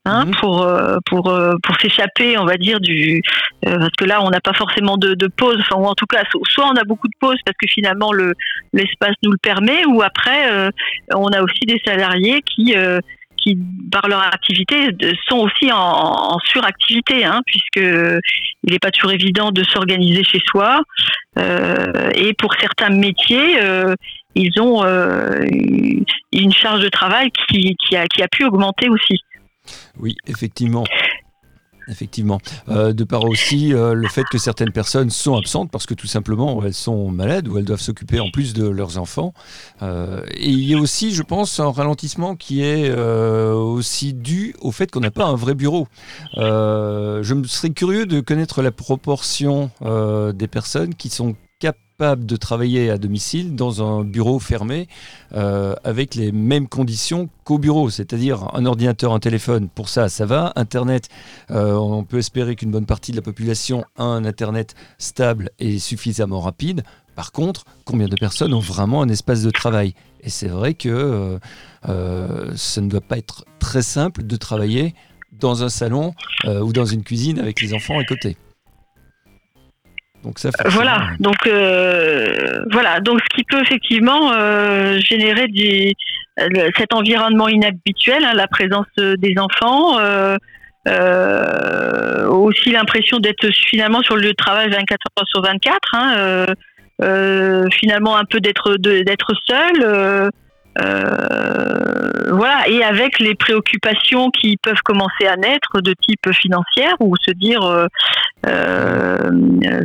Hein, 0.04 0.24
mhm. 0.24 0.34
pour 0.36 0.62
euh, 0.62 0.96
pour 1.04 1.28
euh, 1.28 1.54
pour 1.62 1.76
s'échapper 1.80 2.38
on 2.38 2.46
va 2.46 2.56
dire 2.56 2.80
du 2.80 3.20
parce 3.62 3.90
que 3.98 4.04
là 4.04 4.22
on 4.22 4.30
n'a 4.30 4.40
pas 4.40 4.54
forcément 4.54 4.96
de, 4.96 5.14
de 5.14 5.26
pause 5.26 5.58
enfin 5.60 5.76
ou 5.76 5.84
en 5.84 5.94
tout 5.94 6.06
cas 6.06 6.22
soit 6.48 6.66
on 6.66 6.76
a 6.76 6.84
beaucoup 6.84 7.08
de 7.08 7.16
pauses 7.20 7.40
parce 7.44 7.56
que 7.60 7.66
finalement 7.68 8.12
le 8.12 8.32
l'espace 8.72 9.14
nous 9.22 9.32
le 9.32 9.38
permet 9.38 9.84
ou 9.86 10.00
après 10.00 10.70
on 11.12 11.26
a 11.26 11.42
aussi 11.42 11.66
des 11.66 11.80
salariés 11.84 12.40
qui 12.42 12.74
qui 13.36 13.58
par 13.92 14.08
leur 14.08 14.22
activité 14.22 14.96
sont 15.28 15.38
aussi 15.38 15.70
en, 15.72 15.76
en 15.76 16.38
suractivité 16.44 17.24
hein, 17.24 17.42
puisque 17.44 17.84
il 17.84 18.72
n'est 18.72 18.78
pas 18.78 18.92
toujours 18.92 19.12
évident 19.12 19.50
de 19.50 19.62
s'organiser 19.64 20.22
chez 20.24 20.40
soi 20.48 20.80
et 21.36 22.32
pour 22.34 22.54
certains 22.54 22.90
métiers 22.90 23.58
ils 24.38 24.60
ont 24.60 24.84
euh, 24.84 25.44
une 26.32 26.52
charge 26.52 26.80
de 26.80 26.88
travail 26.88 27.30
qui, 27.30 27.74
a, 27.96 28.06
qui 28.06 28.22
a 28.22 28.28
pu 28.28 28.44
augmenter 28.44 28.88
aussi. 28.88 29.20
Oui, 29.98 30.16
effectivement. 30.26 30.84
Effectivement. 31.88 32.38
Euh, 32.68 32.92
de 32.92 33.02
part 33.02 33.24
aussi 33.24 33.72
euh, 33.72 33.94
le 33.94 34.08
fait 34.08 34.24
que 34.24 34.36
certaines 34.36 34.72
personnes 34.72 35.08
sont 35.08 35.36
absentes 35.36 35.70
parce 35.70 35.86
que 35.86 35.94
tout 35.94 36.06
simplement 36.06 36.62
elles 36.62 36.74
sont 36.74 37.10
malades 37.10 37.48
ou 37.48 37.56
elles 37.56 37.64
doivent 37.64 37.80
s'occuper 37.80 38.20
en 38.20 38.30
plus 38.30 38.52
de 38.52 38.68
leurs 38.68 38.98
enfants. 38.98 39.32
et 39.80 40.50
il 40.50 40.64
y 40.64 40.74
a 40.74 40.78
aussi, 40.78 41.12
je 41.12 41.22
pense, 41.22 41.60
un 41.60 41.70
ralentissement 41.70 42.36
qui 42.36 42.62
est 42.62 42.92
aussi 42.94 44.12
dû 44.12 44.54
au 44.60 44.70
fait 44.70 44.90
qu'on 44.90 45.00
n'a 45.00 45.10
pas 45.10 45.24
un 45.24 45.34
vrai 45.34 45.54
bureau. 45.54 45.88
je 46.36 47.42
serais 47.46 47.70
curieux 47.70 48.04
de 48.04 48.20
connaître 48.20 48.60
la 48.60 48.70
proportion 48.70 49.70
des 50.34 50.48
personnes 50.48 50.94
qui 50.94 51.08
sont 51.08 51.36
de 52.00 52.36
travailler 52.36 52.90
à 52.90 52.98
domicile 52.98 53.56
dans 53.56 53.82
un 53.82 54.04
bureau 54.04 54.38
fermé 54.38 54.86
euh, 55.34 55.74
avec 55.82 56.14
les 56.14 56.30
mêmes 56.30 56.68
conditions 56.68 57.28
qu'au 57.42 57.58
bureau, 57.58 57.90
c'est-à-dire 57.90 58.54
un 58.54 58.66
ordinateur, 58.66 59.12
un 59.12 59.18
téléphone, 59.18 59.68
pour 59.68 59.88
ça, 59.88 60.08
ça 60.08 60.24
va. 60.24 60.52
Internet, 60.54 61.08
euh, 61.50 61.74
on 61.74 62.04
peut 62.04 62.18
espérer 62.18 62.54
qu'une 62.54 62.70
bonne 62.70 62.86
partie 62.86 63.10
de 63.10 63.16
la 63.16 63.22
population 63.22 63.84
a 63.96 64.04
un 64.04 64.24
Internet 64.24 64.76
stable 64.98 65.50
et 65.58 65.80
suffisamment 65.80 66.38
rapide. 66.38 66.84
Par 67.16 67.32
contre, 67.32 67.64
combien 67.84 68.06
de 68.06 68.14
personnes 68.14 68.54
ont 68.54 68.60
vraiment 68.60 69.02
un 69.02 69.08
espace 69.08 69.42
de 69.42 69.50
travail? 69.50 69.94
Et 70.20 70.30
c'est 70.30 70.46
vrai 70.46 70.74
que 70.74 71.40
euh, 71.88 72.52
ça 72.54 72.80
ne 72.80 72.88
doit 72.88 73.00
pas 73.00 73.18
être 73.18 73.44
très 73.58 73.82
simple 73.82 74.22
de 74.22 74.36
travailler 74.36 74.94
dans 75.32 75.64
un 75.64 75.68
salon 75.68 76.14
ou 76.46 76.72
dans 76.72 76.86
une 76.86 77.02
cuisine 77.02 77.38
avec 77.38 77.60
les 77.60 77.74
enfants 77.74 77.98
à 77.98 78.04
côté. 78.04 78.36
Donc 80.24 80.38
ça 80.38 80.50
voilà, 80.66 81.10
donc 81.20 81.46
euh, 81.46 82.60
voilà, 82.72 83.00
donc 83.00 83.20
ce 83.20 83.36
qui 83.36 83.44
peut 83.44 83.60
effectivement 83.60 84.32
euh, 84.32 84.98
générer 84.98 85.46
du, 85.46 85.92
cet 86.76 86.92
environnement 86.92 87.46
inhabituel, 87.48 88.24
hein, 88.24 88.32
la 88.34 88.48
présence 88.48 88.86
des 88.96 89.34
enfants, 89.38 90.00
euh, 90.00 90.36
aussi 92.26 92.70
l'impression 92.70 93.20
d'être 93.20 93.48
finalement 93.68 94.02
sur 94.02 94.16
le 94.16 94.22
lieu 94.22 94.30
de 94.30 94.34
travail 94.34 94.68
24 94.70 94.98
heures 95.18 95.28
sur 95.28 95.42
24, 95.42 95.78
hein, 95.92 96.46
finalement 97.72 98.16
un 98.16 98.24
peu 98.24 98.40
d'être 98.40 98.76
d'être 98.76 99.32
seul. 99.46 100.32
Voilà, 100.76 102.68
et 102.68 102.82
avec 102.84 103.18
les 103.18 103.34
préoccupations 103.34 104.30
qui 104.30 104.56
peuvent 104.58 104.82
commencer 104.84 105.26
à 105.26 105.36
naître 105.36 105.80
de 105.80 105.94
type 105.94 106.32
financière 106.32 106.94
ou 107.00 107.14
se 107.16 107.32
dire 107.32 107.62
euh, 108.46 109.18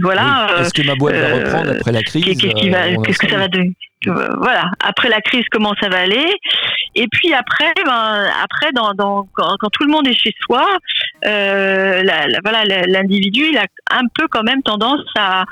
voilà. 0.01 0.47
Est-ce 0.59 0.73
que 0.73 0.85
ma 0.85 0.95
boîte 0.95 1.15
va 1.15 1.35
reprendre 1.35 1.71
après 1.71 1.91
la 1.91 2.03
crise 2.03 2.25
Qu'est-ce 2.25 3.17
que 3.17 3.29
ça 3.29 3.37
va 3.37 3.47
donner 3.47 3.75
voilà, 4.05 4.71
après 4.79 5.09
la 5.09 5.21
crise, 5.21 5.45
comment 5.51 5.73
ça 5.79 5.89
va 5.89 5.99
aller? 5.99 6.27
Et 6.95 7.07
puis 7.11 7.33
après, 7.33 7.71
ben, 7.85 8.27
après, 8.43 8.71
dans, 8.73 8.93
dans 8.93 9.27
quand, 9.33 9.57
tout 9.71 9.83
le 9.83 9.91
monde 9.91 10.07
est 10.07 10.13
chez 10.13 10.33
soi, 10.41 10.65
euh, 11.25 12.03
la, 12.03 12.27
voilà, 12.43 12.63
l'individu, 12.87 13.45
il 13.51 13.57
a 13.57 13.65
un 13.91 14.07
peu 14.13 14.27
quand 14.29 14.43
même 14.43 14.61
tendance 14.61 15.05
à, 15.17 15.45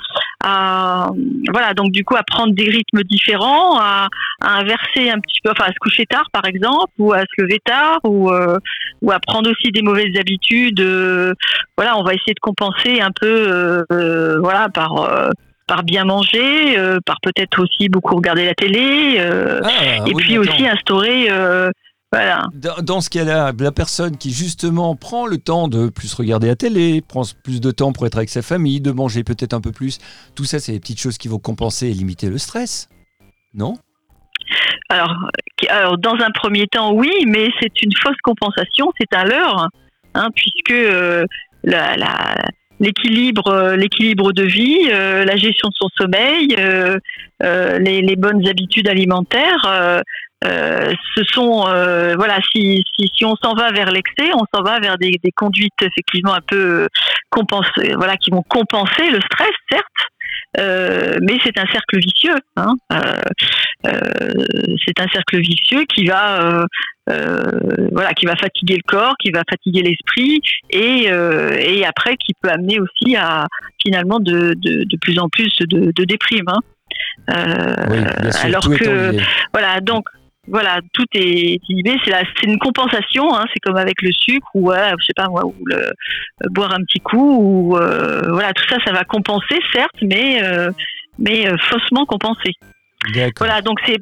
à, 0.44 1.10
voilà, 1.51 1.74
donc 1.74 1.92
du 1.92 2.04
coup, 2.04 2.16
à 2.16 2.24
prendre 2.24 2.54
des 2.54 2.70
rythmes 2.70 3.04
différents, 3.04 3.80
à, 3.80 4.08
à, 4.42 4.60
inverser 4.60 5.10
un 5.10 5.20
petit 5.20 5.40
peu, 5.44 5.51
enfin, 5.51 5.66
à 5.66 5.74
se 5.74 5.80
coucher 5.80 6.06
tard, 6.06 6.25
par 6.32 6.46
exemple, 6.46 6.92
ou 6.98 7.13
à 7.13 7.22
se 7.22 7.42
lever 7.42 7.60
tard, 7.63 8.00
ou, 8.04 8.30
euh, 8.32 8.58
ou 9.01 9.12
à 9.12 9.20
prendre 9.20 9.50
aussi 9.50 9.72
des 9.72 9.82
mauvaises 9.82 10.18
habitudes. 10.20 10.82
Euh, 10.82 11.34
voilà, 11.78 11.98
on 11.98 12.04
va 12.04 12.13
essayer 12.13 12.34
de 12.34 12.40
compenser 12.40 13.01
un 13.01 13.12
peu, 13.12 13.86
euh, 13.92 14.40
voilà, 14.40 14.70
par 14.70 15.32
par 15.72 15.84
bien 15.84 16.04
manger, 16.04 16.78
euh, 16.78 17.00
par 17.06 17.22
peut-être 17.22 17.63
aussi 17.63 17.88
beaucoup 17.88 18.18
regarder 18.18 18.46
la 18.46 18.54
télé, 18.54 19.16
euh, 19.20 19.62
ah, 19.63 20.06
et 20.06 20.13
puis 20.13 20.38
aussi 20.38 20.68
instaurer. 20.68 21.28
Euh, 21.32 21.72
voilà. 22.12 22.48
Dans 22.82 23.00
ce 23.00 23.10
cas-là, 23.10 23.53
la 23.58 23.72
personne 23.72 24.18
qui 24.18 24.32
justement 24.32 24.96
prend 24.96 25.25
le 25.25 25.38
temps 25.38 25.68
de 25.68 25.89
plus 25.89 26.13
regarder 26.13 26.48
la 26.48 26.56
télé, 26.56 27.01
prend 27.01 27.24
plus 27.44 27.62
de 27.62 27.72
temps 27.72 27.94
pour 27.94 28.06
être 28.06 28.18
avec 28.18 28.30
sa 28.30 28.41
famille, 28.41 28.82
de 28.82 28.91
manger 28.91 29.24
peut-être 29.24 29.53
un 29.53 29.62
peu 29.62 29.72
plus, 29.72 30.00
tout 30.36 30.44
ça, 30.44 30.60
c'est 30.60 30.74
des 30.74 30.80
petites 30.80 31.00
choses 31.00 31.18
qui 31.18 31.27
vont 31.27 31.39
compenser 31.39 31.88
et 31.88 31.94
limiter 31.94 32.30
le 32.30 32.38
stress, 32.38 32.89
non? 33.53 33.75
Alors, 34.89 35.15
alors, 35.70 35.98
dans 35.98 36.15
un 36.15 36.32
premier 36.32 36.68
temps, 36.68 36.91
oui, 36.91 37.12
mais 37.27 37.50
c'est 37.62 37.82
une 37.82 37.94
fausse 38.03 38.18
compensation, 38.24 38.91
c'est 39.00 39.15
un 39.15 39.24
leurre, 39.24 39.70
hein, 40.13 40.27
puisque 40.36 40.74
la, 41.63 41.96
la, 41.96 42.36
l'équilibre, 42.82 43.48
euh, 43.48 43.75
l'équilibre 43.77 44.34
de 44.34 44.44
vie, 44.44 44.89
euh, 44.89 45.24
la 45.24 45.38
gestion 45.38 45.70
de 45.70 45.75
son 45.75 45.88
sommeil, 45.98 46.56
euh, 46.58 46.98
les, 47.80 48.15
bonnes 48.18 48.46
habitudes 48.48 48.89
alimentaires. 48.89 50.01
Ce 50.43 51.24
sont 51.33 51.62
voilà 52.17 52.39
si, 52.51 52.83
si, 52.95 53.12
si 53.15 53.25
on 53.25 53.36
s'en 53.36 53.53
va 53.53 53.71
vers 53.71 53.91
l'excès, 53.91 54.31
on 54.33 54.45
s'en 54.53 54.63
va 54.63 54.79
vers 54.79 54.98
des, 54.98 55.19
conduites 55.36 55.74
effectivement 55.81 56.33
un 56.33 56.41
peu 56.41 56.88
compensées, 57.29 57.93
voilà 57.95 58.17
qui 58.17 58.31
vont 58.31 58.43
compenser 58.48 59.10
le 59.10 59.19
stress 59.21 59.51
certes, 59.71 61.21
mais 61.21 61.38
c'est 61.43 61.57
un 61.57 61.65
cercle 61.67 62.00
vicieux. 62.00 62.36
Hein. 62.57 62.75
c'est 63.83 65.00
un 65.00 65.07
cercle 65.13 65.39
vicieux 65.39 65.86
qui 65.86 66.05
va 66.05 66.65
voilà 67.07 68.13
qui 68.13 68.25
va 68.25 68.36
fatiguer 68.36 68.77
le 68.77 68.83
corps, 68.88 69.15
qui 69.19 69.31
va 69.31 69.43
fatiguer 69.50 69.83
l'esprit 69.83 70.41
et, 70.69 71.03
et 71.05 71.86
après 71.86 72.17
qui 72.17 72.33
peut 72.41 72.50
amener 72.50 72.79
aussi 72.79 73.15
à 73.15 73.45
finalement 73.81 74.19
de, 74.19 74.53
de, 74.55 74.83
de 74.86 74.98
plus 74.98 75.19
en 75.19 75.29
plus 75.29 75.53
de, 75.60 75.91
de 75.95 76.03
déprime. 76.03 76.48
Hein. 76.48 76.60
alors 78.43 78.67
que 78.69 79.17
voilà 79.53 79.79
donc 79.81 80.05
voilà, 80.48 80.79
tout 80.93 81.05
est 81.13 81.60
inhibé. 81.69 81.95
C'est 82.03 82.12
c'est 82.12 82.48
une 82.48 82.60
compensation. 82.60 83.36
Hein, 83.36 83.45
c'est 83.53 83.60
comme 83.60 83.77
avec 83.77 84.01
le 84.01 84.12
sucre 84.12 84.48
ou 84.53 84.71
je 84.71 85.05
sais 85.05 85.13
pas 85.15 85.27
moi, 85.29 85.45
ou 85.45 85.55
le 85.65 85.75
euh, 85.75 85.91
boire 86.50 86.74
un 86.74 86.83
petit 86.83 87.00
coup 87.00 87.38
ou 87.39 87.77
euh, 87.77 88.21
voilà, 88.29 88.53
tout 88.53 88.63
ça, 88.67 88.77
ça 88.86 88.91
va 88.91 89.03
compenser 89.03 89.60
certes, 89.74 89.95
mais 90.01 90.43
euh, 90.43 90.71
mais 91.19 91.45
faussement 91.69 92.05
compensé. 92.05 92.53
Voilà, 93.38 93.62
donc 93.62 93.79
c'est 93.86 93.98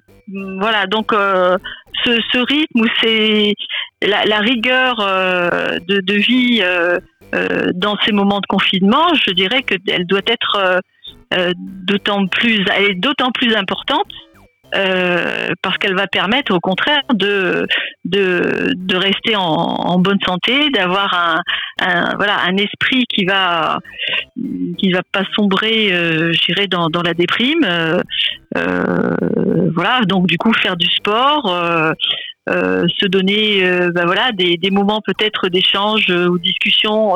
voilà, 0.60 0.86
donc 0.88 1.12
ce, 1.12 2.20
ce, 2.32 2.38
rythme 2.38 2.82
où 2.82 2.88
c'est 3.02 3.54
la, 4.02 4.26
la, 4.26 4.40
rigueur 4.40 4.98
de, 4.98 6.02
de, 6.02 6.14
vie 6.14 6.62
dans 7.76 7.98
ces 8.06 8.12
moments 8.12 8.40
de 8.40 8.46
confinement, 8.46 9.08
je 9.26 9.32
dirais 9.32 9.64
qu'elle 9.64 10.06
doit 10.06 10.22
être 10.28 10.82
d'autant 11.58 12.28
plus, 12.28 12.64
elle 12.76 12.92
est 12.92 12.96
d'autant 12.96 13.32
plus 13.32 13.56
importante 13.56 14.08
euh, 14.76 15.50
parce 15.62 15.78
qu'elle 15.78 15.96
va 15.96 16.08
permettre 16.08 16.54
au 16.54 16.60
contraire 16.60 17.02
de 17.14 17.68
de, 18.06 18.72
de 18.76 18.96
rester 18.96 19.36
en, 19.36 19.42
en 19.42 20.00
bonne 20.00 20.20
santé, 20.26 20.70
d'avoir 20.72 21.14
un, 21.14 21.42
un, 21.82 22.16
voilà 22.16 22.38
un 22.48 22.58
esprit 22.58 23.06
qui 23.10 23.26
va 23.26 23.80
qui 24.78 24.92
va 24.92 25.02
pas 25.12 25.24
sombrer, 25.36 25.92
euh, 25.92 26.32
je 26.34 26.46
dirais 26.46 26.68
dans, 26.68 26.90
dans 26.90 27.02
la 27.02 27.14
déprime. 27.14 27.64
Euh, 27.64 28.02
euh 28.58 29.16
voilà, 29.76 30.02
donc 30.08 30.28
du 30.28 30.38
coup 30.38 30.52
faire 30.54 30.76
du 30.76 30.88
sport. 30.88 31.46
Euh, 32.50 32.70
euh, 32.70 32.88
se 33.00 33.08
donner 33.08 33.62
ben 33.94 34.06
voilà 34.06 34.32
des, 34.32 34.58
des 34.58 34.70
moments 34.70 35.02
peut-être 35.06 35.50
d'échange 35.50 36.10
ou 36.10 36.38
discussion 36.38 37.16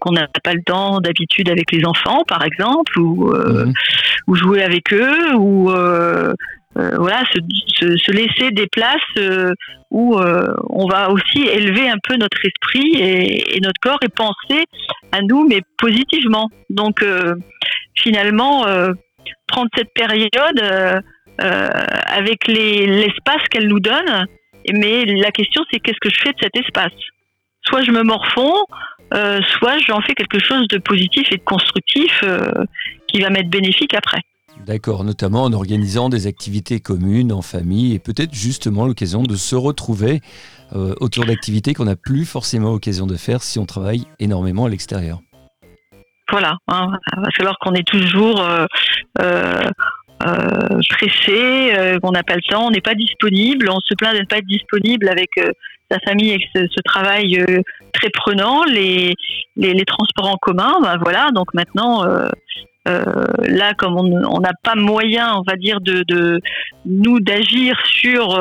qu'on 0.00 0.12
n'a 0.12 0.28
pas 0.42 0.54
le 0.54 0.62
temps 0.62 1.00
d'habitude 1.00 1.48
avec 1.48 1.72
les 1.72 1.84
enfants 1.84 2.22
par 2.26 2.44
exemple 2.44 2.98
ou 2.98 3.32
mhm. 3.32 3.72
ou 4.26 4.34
jouer 4.34 4.62
avec 4.62 4.92
eux 4.92 5.34
ou 5.36 5.70
euh, 5.70 6.32
euh, 6.78 6.90
voilà 6.98 7.22
se, 7.32 7.96
se, 7.96 8.12
laisser 8.12 8.50
des 8.50 8.66
places 8.66 9.00
euh, 9.18 9.52
où 9.90 10.18
on 10.18 10.86
va 10.88 11.10
aussi 11.10 11.46
élever 11.46 11.88
un 11.88 11.98
peu 12.02 12.16
notre 12.16 12.38
esprit 12.44 12.96
et, 12.96 13.56
et, 13.56 13.60
notre 13.60 13.80
corps 13.80 13.98
et 14.02 14.08
penser 14.08 14.64
à 15.12 15.22
nous 15.22 15.46
mais 15.48 15.62
positivement. 15.78 16.50
Donc 16.70 17.04
finalement 17.94 18.66
prendre 19.46 19.70
cette 19.76 19.92
période 19.94 20.60
avec 21.38 22.46
l'espace 22.46 23.42
qu'elle 23.50 23.68
nous 23.68 23.80
donne 23.80 24.26
mais 24.72 25.04
la 25.04 25.30
question 25.30 25.62
c'est 25.70 25.80
qu'est-ce 25.80 26.00
que 26.00 26.10
je 26.10 26.20
fais 26.20 26.32
de 26.32 26.38
cet 26.42 26.56
espace? 26.56 26.92
Soit 27.62 27.82
je 27.82 27.90
me 27.90 28.02
morfonds 28.02 28.64
euh, 29.14 29.40
soit 29.58 29.78
j'en 29.86 30.00
fais 30.00 30.14
quelque 30.14 30.40
chose 30.40 30.66
de 30.68 30.78
positif 30.78 31.30
et 31.30 31.36
de 31.36 31.44
constructif 31.44 32.20
euh, 32.24 32.50
qui 33.06 33.20
va 33.20 33.30
m'être 33.30 33.48
bénéfique 33.48 33.94
après. 33.94 34.20
D'accord, 34.66 35.04
notamment 35.04 35.44
en 35.44 35.52
organisant 35.52 36.08
des 36.08 36.26
activités 36.26 36.80
communes 36.80 37.30
en 37.30 37.42
famille 37.42 37.94
et 37.94 37.98
peut-être 37.98 38.34
justement 38.34 38.86
l'occasion 38.86 39.22
de 39.22 39.36
se 39.36 39.54
retrouver 39.54 40.22
euh, 40.74 40.94
autour 40.98 41.24
d'activités 41.24 41.72
qu'on 41.72 41.84
n'a 41.84 41.94
plus 41.94 42.24
forcément 42.24 42.72
l'occasion 42.72 43.06
de 43.06 43.16
faire 43.16 43.42
si 43.42 43.58
on 43.60 43.66
travaille 43.66 44.06
énormément 44.18 44.64
à 44.64 44.68
l'extérieur. 44.68 45.20
Voilà, 46.32 46.56
hein, 46.66 46.88
parce 47.22 47.36
que 47.36 47.42
alors 47.42 47.56
qu'on 47.60 47.74
est 47.74 47.86
toujours 47.86 48.44
stressé, 50.80 51.98
qu'on 52.02 52.12
n'a 52.12 52.22
pas 52.22 52.36
le 52.36 52.42
temps, 52.48 52.66
on 52.66 52.70
n'est 52.70 52.80
pas 52.80 52.94
disponible, 52.94 53.68
on 53.70 53.80
se 53.84 53.94
plaint 53.94 54.14
d'être 54.14 54.28
pas 54.28 54.40
disponible 54.40 55.08
avec 55.08 55.30
sa 55.90 55.98
famille 56.00 56.30
avec 56.30 56.48
ce, 56.54 56.80
travail 56.82 57.38
euh, 57.38 57.62
très 57.92 58.10
prenant, 58.10 58.64
les, 58.64 59.14
les, 59.56 59.84
transports 59.84 60.28
en 60.28 60.36
commun, 60.36 60.74
ben 60.82 60.98
voilà. 61.00 61.30
Donc 61.32 61.54
maintenant, 61.54 62.04
euh, 62.04 62.28
euh, 62.88 63.26
là, 63.48 63.74
comme 63.74 63.96
on 63.96 64.40
n'a 64.40 64.52
pas 64.62 64.74
moyen, 64.74 65.34
on 65.36 65.42
va 65.42 65.56
dire, 65.56 65.80
de, 65.80 66.02
de 66.06 66.40
nous 66.84 67.20
d'agir 67.20 67.78
sur 67.84 68.32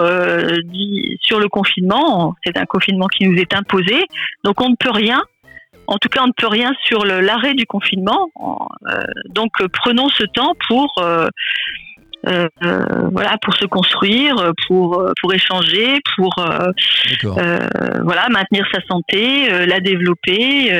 sur 1.22 1.40
le 1.40 1.48
confinement, 1.50 2.36
c'est 2.44 2.58
un 2.58 2.66
confinement 2.66 3.08
qui 3.08 3.28
nous 3.28 3.38
est 3.38 3.54
imposé, 3.54 4.06
donc 4.44 4.62
on 4.62 4.70
ne 4.70 4.76
peut 4.76 4.92
rien. 4.92 5.22
En 5.88 5.98
tout 5.98 6.10
cas, 6.10 6.22
on 6.24 6.28
ne 6.28 6.34
peut 6.36 6.48
rien 6.48 6.72
sur 6.86 7.06
l'arrêt 7.06 7.54
du 7.54 7.66
confinement. 7.66 8.30
donc, 9.30 9.52
prenons 9.72 10.10
ce 10.10 10.24
temps 10.24 10.54
pour 10.68 11.02
euh, 12.28 12.48
voilà, 13.12 13.38
pour 13.42 13.56
se 13.56 13.66
construire, 13.66 14.36
pour 14.68 15.04
pour 15.22 15.34
échanger, 15.34 16.00
pour 16.16 16.34
euh, 16.40 16.72
voilà 18.04 18.28
maintenir 18.30 18.66
sa 18.74 18.82
santé, 18.88 19.52
euh, 19.52 19.66
la 19.66 19.80
développer, 19.80 20.72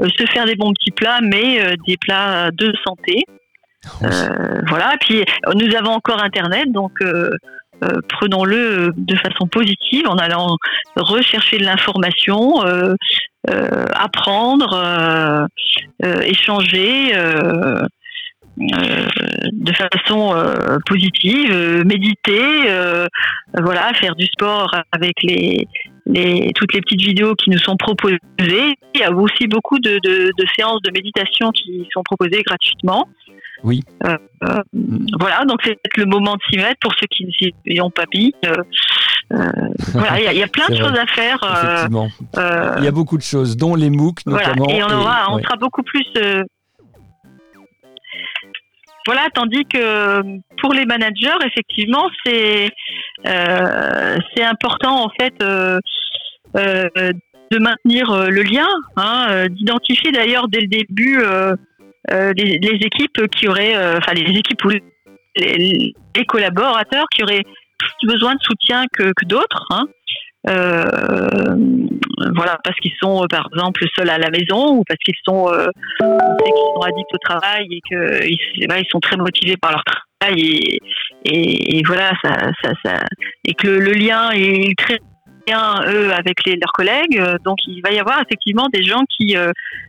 se 0.00 0.26
faire 0.32 0.46
des 0.46 0.56
bons 0.56 0.72
petits 0.72 0.92
plats, 0.92 1.20
mais 1.22 1.76
des 1.86 1.96
plats 1.98 2.50
de 2.52 2.72
santé. 2.86 3.24
voilà. 4.68 4.94
Puis 5.00 5.24
nous 5.54 5.74
avons 5.76 5.92
encore 5.92 6.22
Internet, 6.22 6.72
donc 6.72 6.92
prenons-le 8.08 8.92
de 8.96 9.16
façon 9.16 9.46
positive 9.46 10.06
en 10.08 10.16
allant 10.16 10.56
rechercher 10.96 11.58
de 11.58 11.64
l'information, 11.64 12.62
apprendre, 13.92 15.48
échanger. 16.02 17.12
Euh, 18.60 19.06
de 19.52 19.72
façon 19.72 20.34
euh, 20.34 20.78
positive, 20.86 21.50
euh, 21.52 21.84
méditer, 21.84 22.68
voilà, 23.54 23.92
faire 23.94 24.14
du 24.16 24.26
sport 24.26 24.74
avec 24.92 25.14
les, 25.22 25.68
les, 26.06 26.52
toutes 26.54 26.72
les 26.74 26.80
petites 26.80 27.00
vidéos 27.00 27.34
qui 27.34 27.50
nous 27.50 27.58
sont 27.58 27.76
proposées. 27.76 28.18
Il 28.40 29.00
y 29.00 29.02
a 29.02 29.12
aussi 29.12 29.46
beaucoup 29.46 29.78
de, 29.78 30.00
de, 30.02 30.30
de 30.36 30.46
séances 30.56 30.82
de 30.82 30.90
méditation 30.90 31.50
qui 31.52 31.86
sont 31.92 32.02
proposées 32.02 32.42
gratuitement. 32.42 33.06
Oui. 33.64 33.82
Euh, 34.04 34.16
voilà, 35.18 35.44
donc 35.44 35.60
c'est 35.64 35.74
peut-être 35.74 35.96
le 35.96 36.06
moment 36.06 36.34
de 36.34 36.40
s'y 36.48 36.56
mettre 36.56 36.78
pour 36.80 36.92
ceux 36.94 37.06
qui 37.10 37.26
ne 37.26 37.30
s'y 37.32 37.80
ont 37.80 37.90
pas 37.90 38.04
mis. 38.14 38.34
Euh, 38.44 38.54
voilà, 39.92 40.32
il 40.32 40.38
y, 40.38 40.42
a 40.42 40.48
plein 40.48 40.66
de 40.68 40.76
choses 40.76 40.96
à 40.96 41.06
faire. 41.06 41.38
Effectivement. 41.42 42.08
il 42.78 42.84
y 42.84 42.88
a 42.88 42.92
beaucoup 42.92 43.18
de 43.18 43.22
choses, 43.22 43.56
dont 43.56 43.74
les 43.74 43.90
MOOC 43.90 44.26
notamment. 44.26 44.64
Voilà, 44.64 44.78
et 44.78 44.82
on, 44.82 45.00
aura, 45.00 45.32
on 45.32 45.42
sera 45.42 45.56
beaucoup 45.56 45.82
plus 45.82 46.04
voilà, 49.08 49.30
tandis 49.32 49.64
que 49.64 50.20
pour 50.60 50.74
les 50.74 50.84
managers, 50.84 51.38
effectivement, 51.46 52.10
c'est 52.26 52.68
euh, 53.26 54.18
important 54.42 55.06
en 55.06 55.08
fait 55.18 55.32
euh, 55.42 55.78
euh, 56.56 56.90
de 57.50 57.58
maintenir 57.58 58.28
le 58.28 58.42
lien, 58.42 58.68
hein, 58.96 59.46
d'identifier 59.48 60.12
d'ailleurs 60.12 60.48
dès 60.48 60.60
le 60.60 60.66
début 60.66 61.22
les, 62.36 62.78
équipes 62.84 63.26
qui 63.28 63.48
auraient, 63.48 63.96
enfin 63.96 64.12
les 64.12 64.38
équipes 64.38 64.62
ou 64.66 64.72
les, 65.36 65.94
collaborateurs 66.28 67.06
qui 67.10 67.22
auraient 67.22 67.44
plus 67.78 68.08
besoin 68.08 68.34
de 68.34 68.40
soutien 68.42 68.84
que, 68.92 69.10
d'autres. 69.24 69.64
Hein. 69.70 69.86
Euh, 70.48 71.56
voilà, 72.34 72.58
parce 72.64 72.76
qu'ils 72.76 72.94
sont 73.02 73.22
euh, 73.22 73.26
par 73.28 73.48
exemple 73.52 73.84
seuls 73.96 74.10
à 74.10 74.18
la 74.18 74.30
maison 74.30 74.76
ou 74.76 74.84
parce 74.84 74.98
qu'ils 75.04 75.14
sont, 75.24 75.48
euh, 75.52 75.66
sont 76.00 76.80
addicts 76.82 77.14
au 77.14 77.18
travail 77.18 77.66
et 77.70 77.80
qu'ils 77.86 78.38
ils 78.58 78.86
sont 78.90 79.00
très 79.00 79.16
motivés 79.16 79.56
par 79.56 79.72
leur 79.72 79.84
travail 79.84 80.78
et, 81.24 81.82
voilà, 81.86 82.12
ça, 82.22 83.00
et 83.44 83.54
que 83.54 83.68
le, 83.68 83.92
lien 83.92 84.30
est 84.30 84.76
très 84.78 84.98
bien 85.46 85.80
eux 85.86 86.12
avec 86.12 86.44
leurs 86.46 86.72
collègues. 86.72 87.22
Donc 87.44 87.58
il 87.66 87.80
va 87.82 87.92
y 87.92 87.98
avoir 87.98 88.20
effectivement 88.22 88.68
des 88.72 88.82
gens 88.82 89.02
qui, 89.08 89.36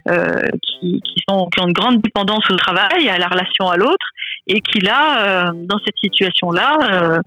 qui, 0.08 1.24
sont, 1.28 1.48
qui 1.48 1.62
ont 1.62 1.68
une 1.68 1.74
grande 1.74 2.02
dépendance 2.02 2.50
au 2.52 2.56
travail, 2.56 3.10
à 3.10 3.18
la 3.18 3.28
relation 3.28 3.70
à 3.70 3.78
l'autre, 3.78 4.06
et 4.48 4.62
qui 4.62 4.80
là, 4.80 5.52
dans 5.54 5.80
cette 5.86 5.98
situation-là, 6.02 7.22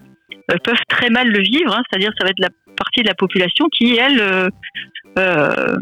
peuvent 0.63 0.75
très 0.89 1.09
mal 1.09 1.27
le 1.27 1.39
vivre. 1.39 1.75
Hein. 1.75 1.81
C'est-à-dire, 1.89 2.11
ça 2.17 2.25
va 2.25 2.29
être 2.31 2.39
la 2.39 2.49
partie 2.75 3.01
de 3.01 3.07
la 3.07 3.15
population 3.15 3.65
qui, 3.75 3.97
elle, 3.97 4.19
euh, 4.19 4.49
euh, 5.19 5.77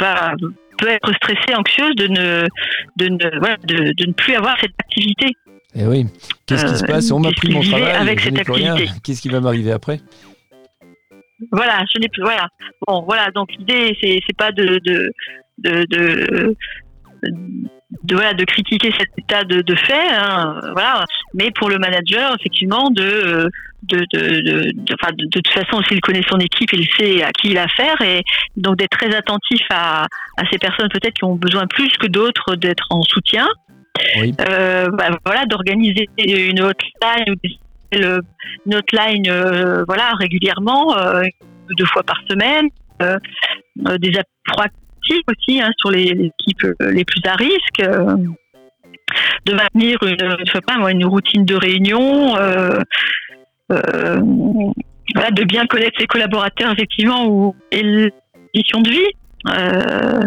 va, 0.00 0.34
peut 0.78 0.88
être 0.88 1.12
stressée, 1.14 1.54
anxieuse 1.54 1.94
de 1.96 2.08
ne, 2.08 2.46
de 2.96 3.08
ne, 3.08 3.38
voilà, 3.38 3.56
de, 3.64 3.92
de 3.92 4.06
ne 4.06 4.12
plus 4.12 4.34
avoir 4.34 4.58
cette 4.60 4.74
activité. 4.80 5.26
Et 5.74 5.82
eh 5.82 5.86
oui, 5.86 6.06
qu'est-ce 6.46 6.66
qui 6.66 6.76
se 6.76 6.84
passe? 6.84 7.10
On 7.10 7.20
m'a 7.20 7.32
pris 7.32 7.50
mon 7.50 7.62
travail, 7.62 7.92
avec 7.92 8.20
cette 8.20 8.38
activité? 8.38 8.90
Qu'est-ce 9.02 9.22
qui 9.22 9.30
va 9.30 9.40
m'arriver 9.40 9.72
après? 9.72 10.00
Voilà, 11.50 11.82
je 11.92 11.98
n'ai 11.98 12.08
plus. 12.08 12.22
Voilà. 12.22 12.46
Bon, 12.86 13.02
voilà. 13.02 13.30
Donc 13.30 13.48
l'idée, 13.58 13.96
c'est, 14.00 14.18
c'est 14.26 14.36
pas 14.36 14.52
de, 14.52 14.78
de, 14.84 15.12
de, 15.58 15.86
de 15.90 16.56
de 18.02 18.14
voilà 18.14 18.34
de 18.34 18.44
critiquer 18.44 18.92
cet 18.98 19.10
état 19.18 19.44
de, 19.44 19.60
de 19.60 19.74
fait 19.74 20.08
hein, 20.10 20.60
voilà. 20.72 21.04
Mais 21.34 21.50
pour 21.50 21.68
le 21.68 21.78
manager 21.78 22.34
effectivement 22.38 22.90
de 22.90 23.50
de 23.82 23.98
de, 24.12 24.72
de, 24.72 24.94
enfin, 25.00 25.12
de, 25.16 25.26
toute 25.30 25.48
façon 25.48 25.82
s'il 25.88 26.00
connaît 26.00 26.22
son 26.28 26.38
équipe 26.38 26.72
il 26.72 26.88
sait 26.96 27.22
à 27.22 27.30
qui 27.32 27.48
il 27.48 27.58
a 27.58 27.64
affaire 27.64 28.00
et 28.00 28.22
donc 28.56 28.76
d'être 28.76 28.96
très 28.96 29.14
attentif 29.14 29.62
à, 29.70 30.02
à 30.36 30.42
ces 30.50 30.58
personnes 30.58 30.88
peut-être 30.88 31.14
qui 31.14 31.24
ont 31.24 31.36
besoin 31.36 31.66
plus 31.66 31.90
que 31.98 32.06
d'autres 32.06 32.56
d'être 32.56 32.86
en 32.90 33.02
soutien. 33.02 33.48
Bah, 34.38 35.10
voilà, 35.24 35.44
d'organiser 35.46 36.08
une 36.18 36.60
hotline 36.60 37.36
une 37.92 38.74
hotline 38.74 39.84
voilà 39.86 40.12
régulièrement 40.18 40.94
deux 41.76 41.86
fois 41.86 42.02
par 42.02 42.20
semaine 42.28 42.68
des 43.98 44.12
aussi 45.28 45.60
hein, 45.60 45.70
sur 45.78 45.90
les, 45.90 46.10
équipes 46.10 46.66
les 46.80 47.04
plus 47.04 47.20
à 47.24 47.34
risque 47.34 47.82
de 49.44 49.54
maintenir 49.54 49.98
une, 50.02 51.04
routine 51.04 51.44
de 51.44 51.54
réunion, 51.54 52.36
euh, 52.36 52.80
euh, 53.72 54.16
de 54.18 55.44
bien 55.44 55.66
connaître 55.66 55.98
ses 55.98 56.06
collaborateurs 56.06 56.72
effectivement 56.72 57.26
ou 57.26 57.54
et 57.70 57.82
l'édition 57.82 58.80
de 58.80 58.90
vie. 58.90 59.08
Euh, 59.48 60.20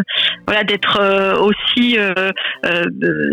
voilà 0.46 0.62
d'être 0.64 1.00
euh, 1.00 1.38
aussi 1.38 1.98
euh, 1.98 2.12
euh, 2.66 2.84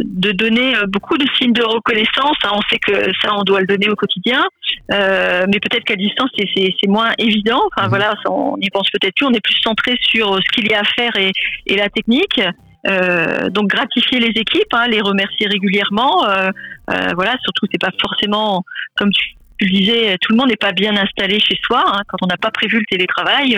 de 0.05 0.31
donner 0.31 0.75
beaucoup 0.87 1.17
de 1.17 1.25
signes 1.37 1.51
de 1.51 1.61
reconnaissance 1.61 2.37
hein, 2.45 2.51
on 2.53 2.61
sait 2.69 2.79
que 2.79 3.11
ça 3.21 3.35
on 3.37 3.43
doit 3.43 3.59
le 3.59 3.67
donner 3.67 3.89
au 3.89 3.95
quotidien 3.95 4.45
mais 4.89 5.59
peut-être 5.59 5.83
qu'à 5.83 5.97
distance 5.97 6.29
c'est 6.37 6.87
moins 6.87 7.11
évident 7.17 7.61
enfin 7.75 7.87
mmh. 7.87 7.89
voilà 7.89 8.13
on 8.29 8.57
n'y 8.57 8.69
pense 8.69 8.89
peut-être 8.91 9.13
plus 9.15 9.25
on 9.25 9.33
est 9.33 9.43
plus 9.43 9.59
centré 9.61 9.97
sur 9.99 10.35
ce 10.35 10.51
qu'il 10.53 10.71
y 10.71 10.73
a 10.73 10.79
à 10.79 10.83
faire 10.95 11.17
et, 11.17 11.31
et 11.67 11.75
la 11.75 11.89
technique 11.89 12.39
euh, 12.85 13.49
donc 13.49 13.67
gratifier 13.67 14.19
les 14.19 14.39
équipes, 14.39 14.73
hein, 14.73 14.87
les 14.87 15.01
remercier 15.01 15.47
régulièrement. 15.47 16.27
Euh, 16.27 16.49
euh, 16.89 17.07
voilà, 17.15 17.35
surtout 17.43 17.65
c'est 17.71 17.81
pas 17.81 17.91
forcément 18.01 18.63
comme 18.97 19.09
tu, 19.11 19.35
le 19.61 19.69
disais, 19.69 20.17
tout 20.19 20.33
le 20.33 20.37
monde 20.37 20.49
n'est 20.49 20.57
pas 20.57 20.73
bien 20.73 20.95
installé 20.97 21.39
chez 21.39 21.57
soi. 21.63 21.83
Hein, 21.85 22.01
quand 22.09 22.17
on 22.21 22.27
n'a 22.27 22.37
pas 22.37 22.51
prévu 22.51 22.79
le 22.79 22.85
télétravail, 22.89 23.57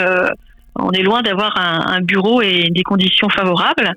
on 0.76 0.92
est 0.92 1.04
loin 1.04 1.22
d'avoir 1.22 1.58
un, 1.58 2.02
bureau 2.02 2.42
et 2.42 2.70
des 2.70 2.84
conditions 2.84 3.30
favorables. 3.30 3.94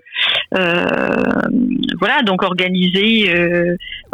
voilà, 0.53 2.23
donc 2.25 2.43
organiser, 2.43 3.33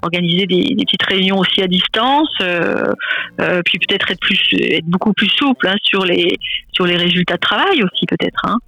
organiser 0.02 0.46
des, 0.46 0.74
petites 0.84 1.02
réunions 1.02 1.38
aussi 1.38 1.62
à 1.62 1.66
distance, 1.66 2.30
puis 2.38 3.78
peut-être 3.78 4.10
être 4.10 4.20
plus, 4.20 4.40
être 4.52 4.86
beaucoup 4.86 5.12
plus 5.12 5.28
souple 5.28 5.68
hein, 5.68 5.76
sur 5.82 6.04
les 6.04 6.38
sur 6.72 6.86
les 6.86 6.96
résultats 6.96 7.36
de 7.36 7.40
travail 7.40 7.82
aussi 7.82 8.06
peut-être. 8.06 8.40
Hein. 8.44 8.58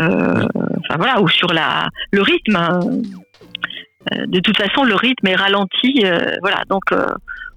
Euh, 0.00 0.46
enfin 0.80 0.96
voilà, 0.96 1.20
ou 1.20 1.28
sur 1.28 1.52
la, 1.52 1.88
le 2.10 2.22
rythme. 2.22 2.56
Hein. 2.56 2.80
Euh, 4.12 4.26
de 4.26 4.40
toute 4.40 4.56
façon, 4.56 4.84
le 4.84 4.94
rythme 4.94 5.26
est 5.26 5.34
ralenti. 5.34 6.02
Euh, 6.04 6.36
voilà, 6.40 6.62
donc 6.68 6.84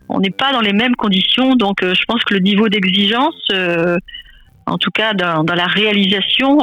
on 0.09 0.19
n'est 0.19 0.31
pas 0.31 0.51
dans 0.53 0.61
les 0.61 0.73
mêmes 0.73 0.95
conditions. 0.95 1.55
Donc 1.55 1.77
je 1.81 2.03
pense 2.05 2.23
que 2.23 2.33
le 2.33 2.39
niveau 2.39 2.69
d'exigence, 2.69 3.47
en 4.65 4.77
tout 4.77 4.91
cas 4.91 5.13
dans, 5.13 5.43
la 5.43 5.65
réalisation, 5.65 6.59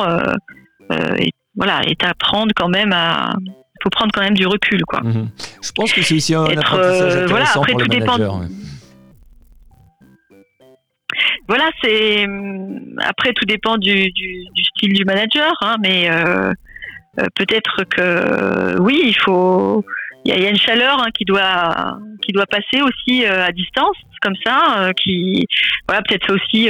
est, 0.91 1.33
voilà, 1.57 1.83
est 1.87 2.03
à 2.05 2.15
prendre 2.15 2.53
quand 2.55 2.69
même 2.69 2.93
à 2.93 3.35
faut 3.83 3.91
prendre 3.91 4.11
quand 4.13 4.23
même 4.23 4.35
du 4.35 4.47
recul 4.47 4.83
quoi. 4.87 5.01
Mhm. 5.03 5.29
Je 5.63 5.73
pense 5.73 5.93
que 5.93 6.03
c'est 6.03 6.17
aussi 6.17 6.35
un 6.35 6.45
apprentissage 6.45 7.23
intéressant 7.23 7.29
voilà, 7.29 7.47
après, 7.55 7.73
pour 7.73 7.81
tout 7.81 7.91
les 7.91 8.01
managers, 8.01 8.25
dépend 8.25 8.49
voilà, 11.49 11.71
c'est 11.83 12.27
après 12.99 13.33
tout 13.33 13.47
dépend 13.47 13.79
du, 13.79 14.11
du, 14.13 14.45
du 14.53 14.65
style 14.65 14.93
du 14.93 15.05
manager, 15.05 15.53
hein, 15.63 15.77
mais 15.81 16.11
euh, 16.11 16.53
euh, 17.19 17.27
peut-être 17.35 17.85
que 17.85 18.79
oui, 18.81 19.01
il 19.05 19.17
faut. 19.17 19.85
Il 20.29 20.43
y, 20.43 20.47
a 20.47 20.51
une 20.51 20.59
chaleur 20.59 21.01
hein, 21.01 21.09
qui 21.17 21.25
doit 21.25 21.99
qui 22.21 22.33
doit 22.33 22.47
passer 22.47 22.83
aussi 22.83 23.25
euh, 23.25 23.47
à 23.47 23.53
distance, 23.53 23.97
comme 24.21 24.35
ça, 24.45 24.91
qui 25.03 25.47
voilà 25.89 26.03
peut-être 26.03 26.35
aussi 26.35 26.69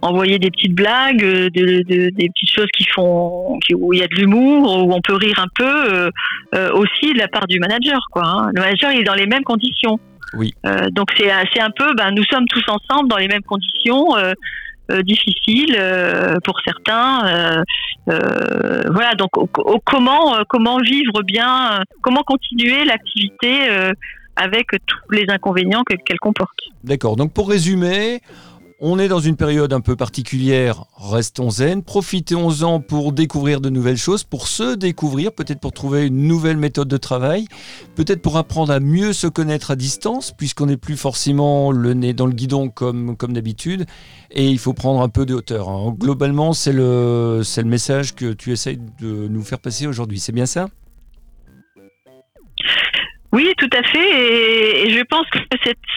envoyer 0.00 0.38
des 0.38 0.50
petites 0.50 0.74
blagues, 0.74 1.20
de, 1.20 1.48
de, 1.48 2.10
des 2.10 2.28
petites 2.30 2.50
choses 2.50 2.68
qui 2.76 2.84
font 2.92 3.58
où 3.74 3.92
il 3.92 4.00
y 4.00 4.02
a 4.02 4.08
de 4.08 4.14
l'humour, 4.14 4.84
où 4.84 4.92
on 4.92 5.00
peut 5.00 5.14
rire 5.14 5.38
un 5.38 5.48
peu 5.54 6.10
aussi 6.74 7.12
de 7.12 7.18
la 7.18 7.28
part 7.28 7.46
du 7.46 7.58
manager, 7.60 8.00
quoi. 8.10 8.24
Hein. 8.24 8.50
Le 8.54 8.60
manager 8.60 8.90
il 8.92 9.00
est 9.00 9.04
dans 9.04 9.14
les 9.14 9.26
mêmes 9.26 9.44
conditions. 9.44 10.00
Oui. 10.34 10.54
Euh, 10.66 10.88
donc 10.90 11.08
c'est 11.16 11.30
un 11.30 11.70
peu, 11.70 11.94
ben, 11.94 12.10
nous 12.12 12.24
sommes 12.24 12.46
tous 12.46 12.64
ensemble 12.68 13.08
dans 13.08 13.18
les 13.18 13.28
mêmes 13.28 13.42
conditions. 13.42 14.16
Euh, 14.90 14.96
euh 14.96 15.02
difficiles 15.02 15.76
euh, 15.78 16.36
pour 16.44 16.60
certains. 16.64 17.62
voilà, 18.06 19.14
donc 19.14 19.30
comment 19.84 20.36
comment 20.48 20.78
vivre 20.78 21.22
bien, 21.22 21.82
comment 22.02 22.22
continuer 22.22 22.84
l'activité 22.84 23.68
avec 24.36 24.66
tous 24.86 25.10
les 25.10 25.26
inconvénients 25.28 25.82
qu'elle 25.84 26.18
comporte. 26.18 26.58
D'accord. 26.84 27.16
Donc 27.16 27.32
pour 27.32 27.48
résumer, 27.48 28.20
on 28.84 28.98
est 28.98 29.06
dans 29.06 29.20
une 29.20 29.36
période 29.36 29.72
un 29.72 29.80
peu 29.80 29.94
particulière, 29.94 30.86
restons 30.98 31.50
zen, 31.50 31.84
profitons-en 31.84 32.80
pour 32.80 33.12
découvrir 33.12 33.60
de 33.60 33.70
nouvelles 33.70 33.96
choses, 33.96 34.24
pour 34.24 34.48
se 34.48 34.74
découvrir, 34.74 35.32
peut-être 35.32 35.60
pour 35.60 35.72
trouver 35.72 36.08
une 36.08 36.26
nouvelle 36.26 36.56
méthode 36.56 36.88
de 36.88 36.96
travail, 36.96 37.46
peut-être 37.94 38.20
pour 38.20 38.36
apprendre 38.36 38.72
à 38.72 38.80
mieux 38.80 39.12
se 39.12 39.28
connaître 39.28 39.70
à 39.70 39.76
distance, 39.76 40.32
puisqu'on 40.36 40.66
n'est 40.66 40.76
plus 40.76 40.96
forcément 40.96 41.70
le 41.70 41.94
nez 41.94 42.12
dans 42.12 42.26
le 42.26 42.32
guidon 42.32 42.70
comme, 42.70 43.16
comme 43.16 43.32
d'habitude, 43.34 43.86
et 44.32 44.48
il 44.48 44.58
faut 44.58 44.72
prendre 44.72 45.00
un 45.00 45.08
peu 45.08 45.26
de 45.26 45.34
hauteur. 45.34 45.68
Hein. 45.68 45.94
Globalement, 45.96 46.52
c'est 46.52 46.72
le, 46.72 47.42
le 47.56 47.62
message 47.64 48.16
que 48.16 48.32
tu 48.32 48.50
essayes 48.50 48.80
de 49.00 49.28
nous 49.28 49.42
faire 49.42 49.60
passer 49.60 49.86
aujourd'hui, 49.86 50.18
c'est 50.18 50.32
bien 50.32 50.46
ça? 50.46 50.66
Oui, 53.32 53.50
tout 53.56 53.70
à 53.72 53.82
fait. 53.84 54.86
Et, 54.86 54.90
je 54.90 55.02
pense 55.04 55.26
que 55.30 55.38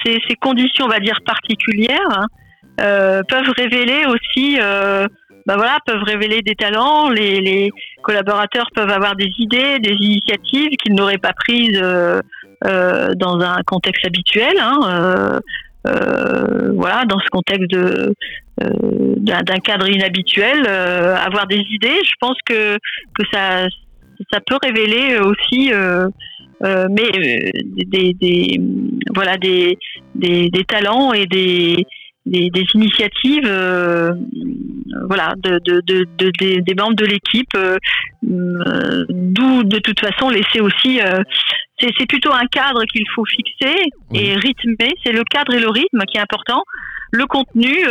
ces, 0.05 0.35
conditions, 0.35 0.85
on 0.85 0.89
va 0.89 0.99
dire, 0.99 1.19
particulières, 1.25 1.99
hein, 2.11 2.27
peuvent 2.77 3.53
révéler 3.55 4.05
aussi, 4.05 4.57
euh, 4.59 5.07
bah 5.45 5.55
voilà, 5.55 5.77
peuvent 5.85 6.03
révéler 6.03 6.41
des 6.41 6.55
talents. 6.55 7.09
Les, 7.09 7.39
les, 7.39 7.71
collaborateurs 8.03 8.67
peuvent 8.75 8.91
avoir 8.91 9.15
des 9.15 9.31
idées, 9.39 9.79
des 9.79 9.95
initiatives 9.99 10.69
qu'ils 10.83 10.93
n'auraient 10.93 11.17
pas 11.17 11.33
prises 11.33 11.79
euh, 11.81 12.21
euh 12.65 13.15
dans 13.15 13.39
un 13.39 13.61
contexte 13.65 14.05
habituel. 14.05 14.53
Hein, 14.59 15.39
euh, 15.87 16.71
voilà, 16.73 17.05
dans 17.05 17.19
ce 17.19 17.29
contexte 17.29 17.69
de 17.71 18.13
d'un 18.57 19.59
cadre 19.59 19.89
inhabituel, 19.89 20.65
avoir 20.67 21.47
des 21.47 21.63
idées. 21.71 21.99
Je 22.03 22.13
pense 22.19 22.37
que 22.45 22.77
que 23.15 23.23
ça 23.33 23.67
ça 24.31 24.39
peut 24.45 24.57
révéler 24.63 25.17
aussi. 25.17 25.71
mais 26.61 27.51
des, 27.87 28.13
des, 28.13 28.61
voilà 29.13 29.37
des, 29.37 29.77
des, 30.15 30.49
des 30.49 30.63
talents 30.63 31.11
et 31.11 31.25
des, 31.25 31.85
des, 32.25 32.49
des 32.49 32.65
initiatives 32.73 33.45
euh, 33.45 34.11
voilà 35.07 35.33
de, 35.37 35.59
de, 35.63 35.81
de, 35.81 36.05
de, 36.17 36.31
des, 36.61 36.75
membres 36.75 36.95
de 36.95 37.05
l'équipe 37.05 37.53
euh, 37.55 37.77
euh, 38.27 39.05
d'où 39.09 39.63
de 39.63 39.79
toute 39.79 39.99
façon 39.99 40.29
laisser 40.29 40.59
aussi 40.59 40.99
c'est 41.79 42.07
plutôt 42.07 42.31
un 42.33 42.47
cadre 42.47 42.83
qu'il 42.85 43.03
faut 43.13 43.25
fixer 43.25 43.75
et 44.13 44.33
rythmer. 44.35 44.93
C'est 45.03 45.11
le 45.11 45.23
cadre 45.25 45.53
et 45.53 45.59
le 45.59 45.69
rythme 45.69 45.99
qui 46.07 46.17
est 46.17 46.21
important. 46.21 46.63
Le 47.11 47.25
contenu 47.25 47.85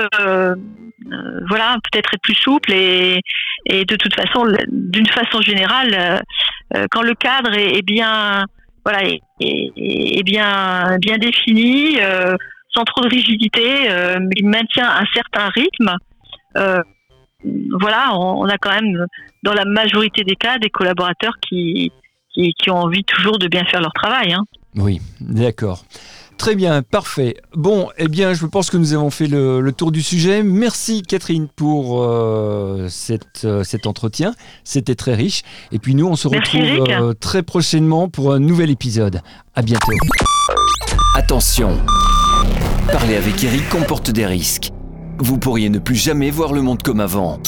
voilà 1.49 1.77
peut-être 1.85 2.15
être 2.15 2.21
plus 2.23 2.35
souple 2.35 2.73
et, 2.73 3.21
et 3.67 3.85
de 3.85 3.97
toute 3.97 4.15
façon 4.15 4.47
d'une 4.69 5.07
façon 5.07 5.43
générale 5.43 6.23
quand 6.91 7.03
le 7.03 7.15
cadre 7.15 7.53
est, 7.53 7.77
est 7.77 7.83
bien 7.83 8.47
voilà 8.85 9.05
est, 9.05 9.21
est, 9.41 10.23
bien 10.25 10.97
bien 10.99 11.19
défini 11.19 11.99
sans 12.75 12.85
trop 12.85 13.03
de 13.03 13.09
rigidité, 13.09 13.91
euh, 13.91 14.19
mais 14.21 14.35
il 14.37 14.49
maintient 14.49 14.89
un 14.89 15.05
certain 15.15 15.49
rythme. 15.49 15.97
Euh, 16.57 16.83
voilà, 17.79 18.17
on, 18.17 18.49
a 18.49 18.57
quand 18.59 18.71
même, 18.71 19.07
dans 19.43 19.53
la 19.53 19.65
majorité 19.65 20.25
des 20.25 20.37
cas, 20.37 20.59
des 20.59 20.71
collaborateurs 20.71 21.35
qui, 21.47 21.93
qui, 22.33 22.71
ont 22.71 22.79
envie 22.79 23.05
toujours 23.05 23.39
de 23.39 23.49
bien 23.49 23.65
faire 23.67 23.83
leur 23.83 23.93
travail. 23.93 24.33
Hein. 24.33 24.45
Oui, 24.77 25.01
d'accord. 25.21 25.85
Très 26.39 26.57
bien, 26.57 26.83
parfait. 26.83 27.37
Bon, 27.55 27.91
eh 27.99 28.09
bien, 28.09 28.33
je 28.33 28.47
pense 28.47 28.71
que 28.71 28.77
nous 28.77 28.93
avons 28.95 29.11
fait 29.11 29.29
le, 29.29 29.71
tour 29.77 29.93
du 29.93 30.03
sujet. 30.03 30.43
Merci 30.43 31.03
Catherine 31.03 31.49
pour 31.55 32.03
euh, 32.03 32.89
cette, 32.89 33.47
cet 33.63 33.87
entretien. 33.87 34.33
C'était 34.65 34.97
très 34.97 35.15
riche. 35.15 35.43
Et 35.71 35.79
puis 35.79 35.95
nous, 35.95 36.07
on 36.07 36.17
se 36.17 36.27
retrouve 36.27 37.15
très 37.21 37.43
prochainement 37.43 38.09
pour 38.09 38.33
un 38.33 38.41
nouvel 38.41 38.71
épisode. 38.71 39.21
À 39.55 39.63
bientôt. 39.63 39.93
Attention 41.17 41.79
Parler 42.93 43.17
avec 43.17 43.43
Eric 43.43 43.69
comporte 43.71 44.11
des 44.11 44.27
risques. 44.27 44.71
Vous 45.19 45.39
pourriez 45.39 45.71
ne 45.71 45.79
plus 45.79 45.95
jamais 45.97 46.31
voir 46.31 46.53
le 46.53 46.63
monde 46.63 46.83
comme 46.83 47.01
avant. 47.01 47.41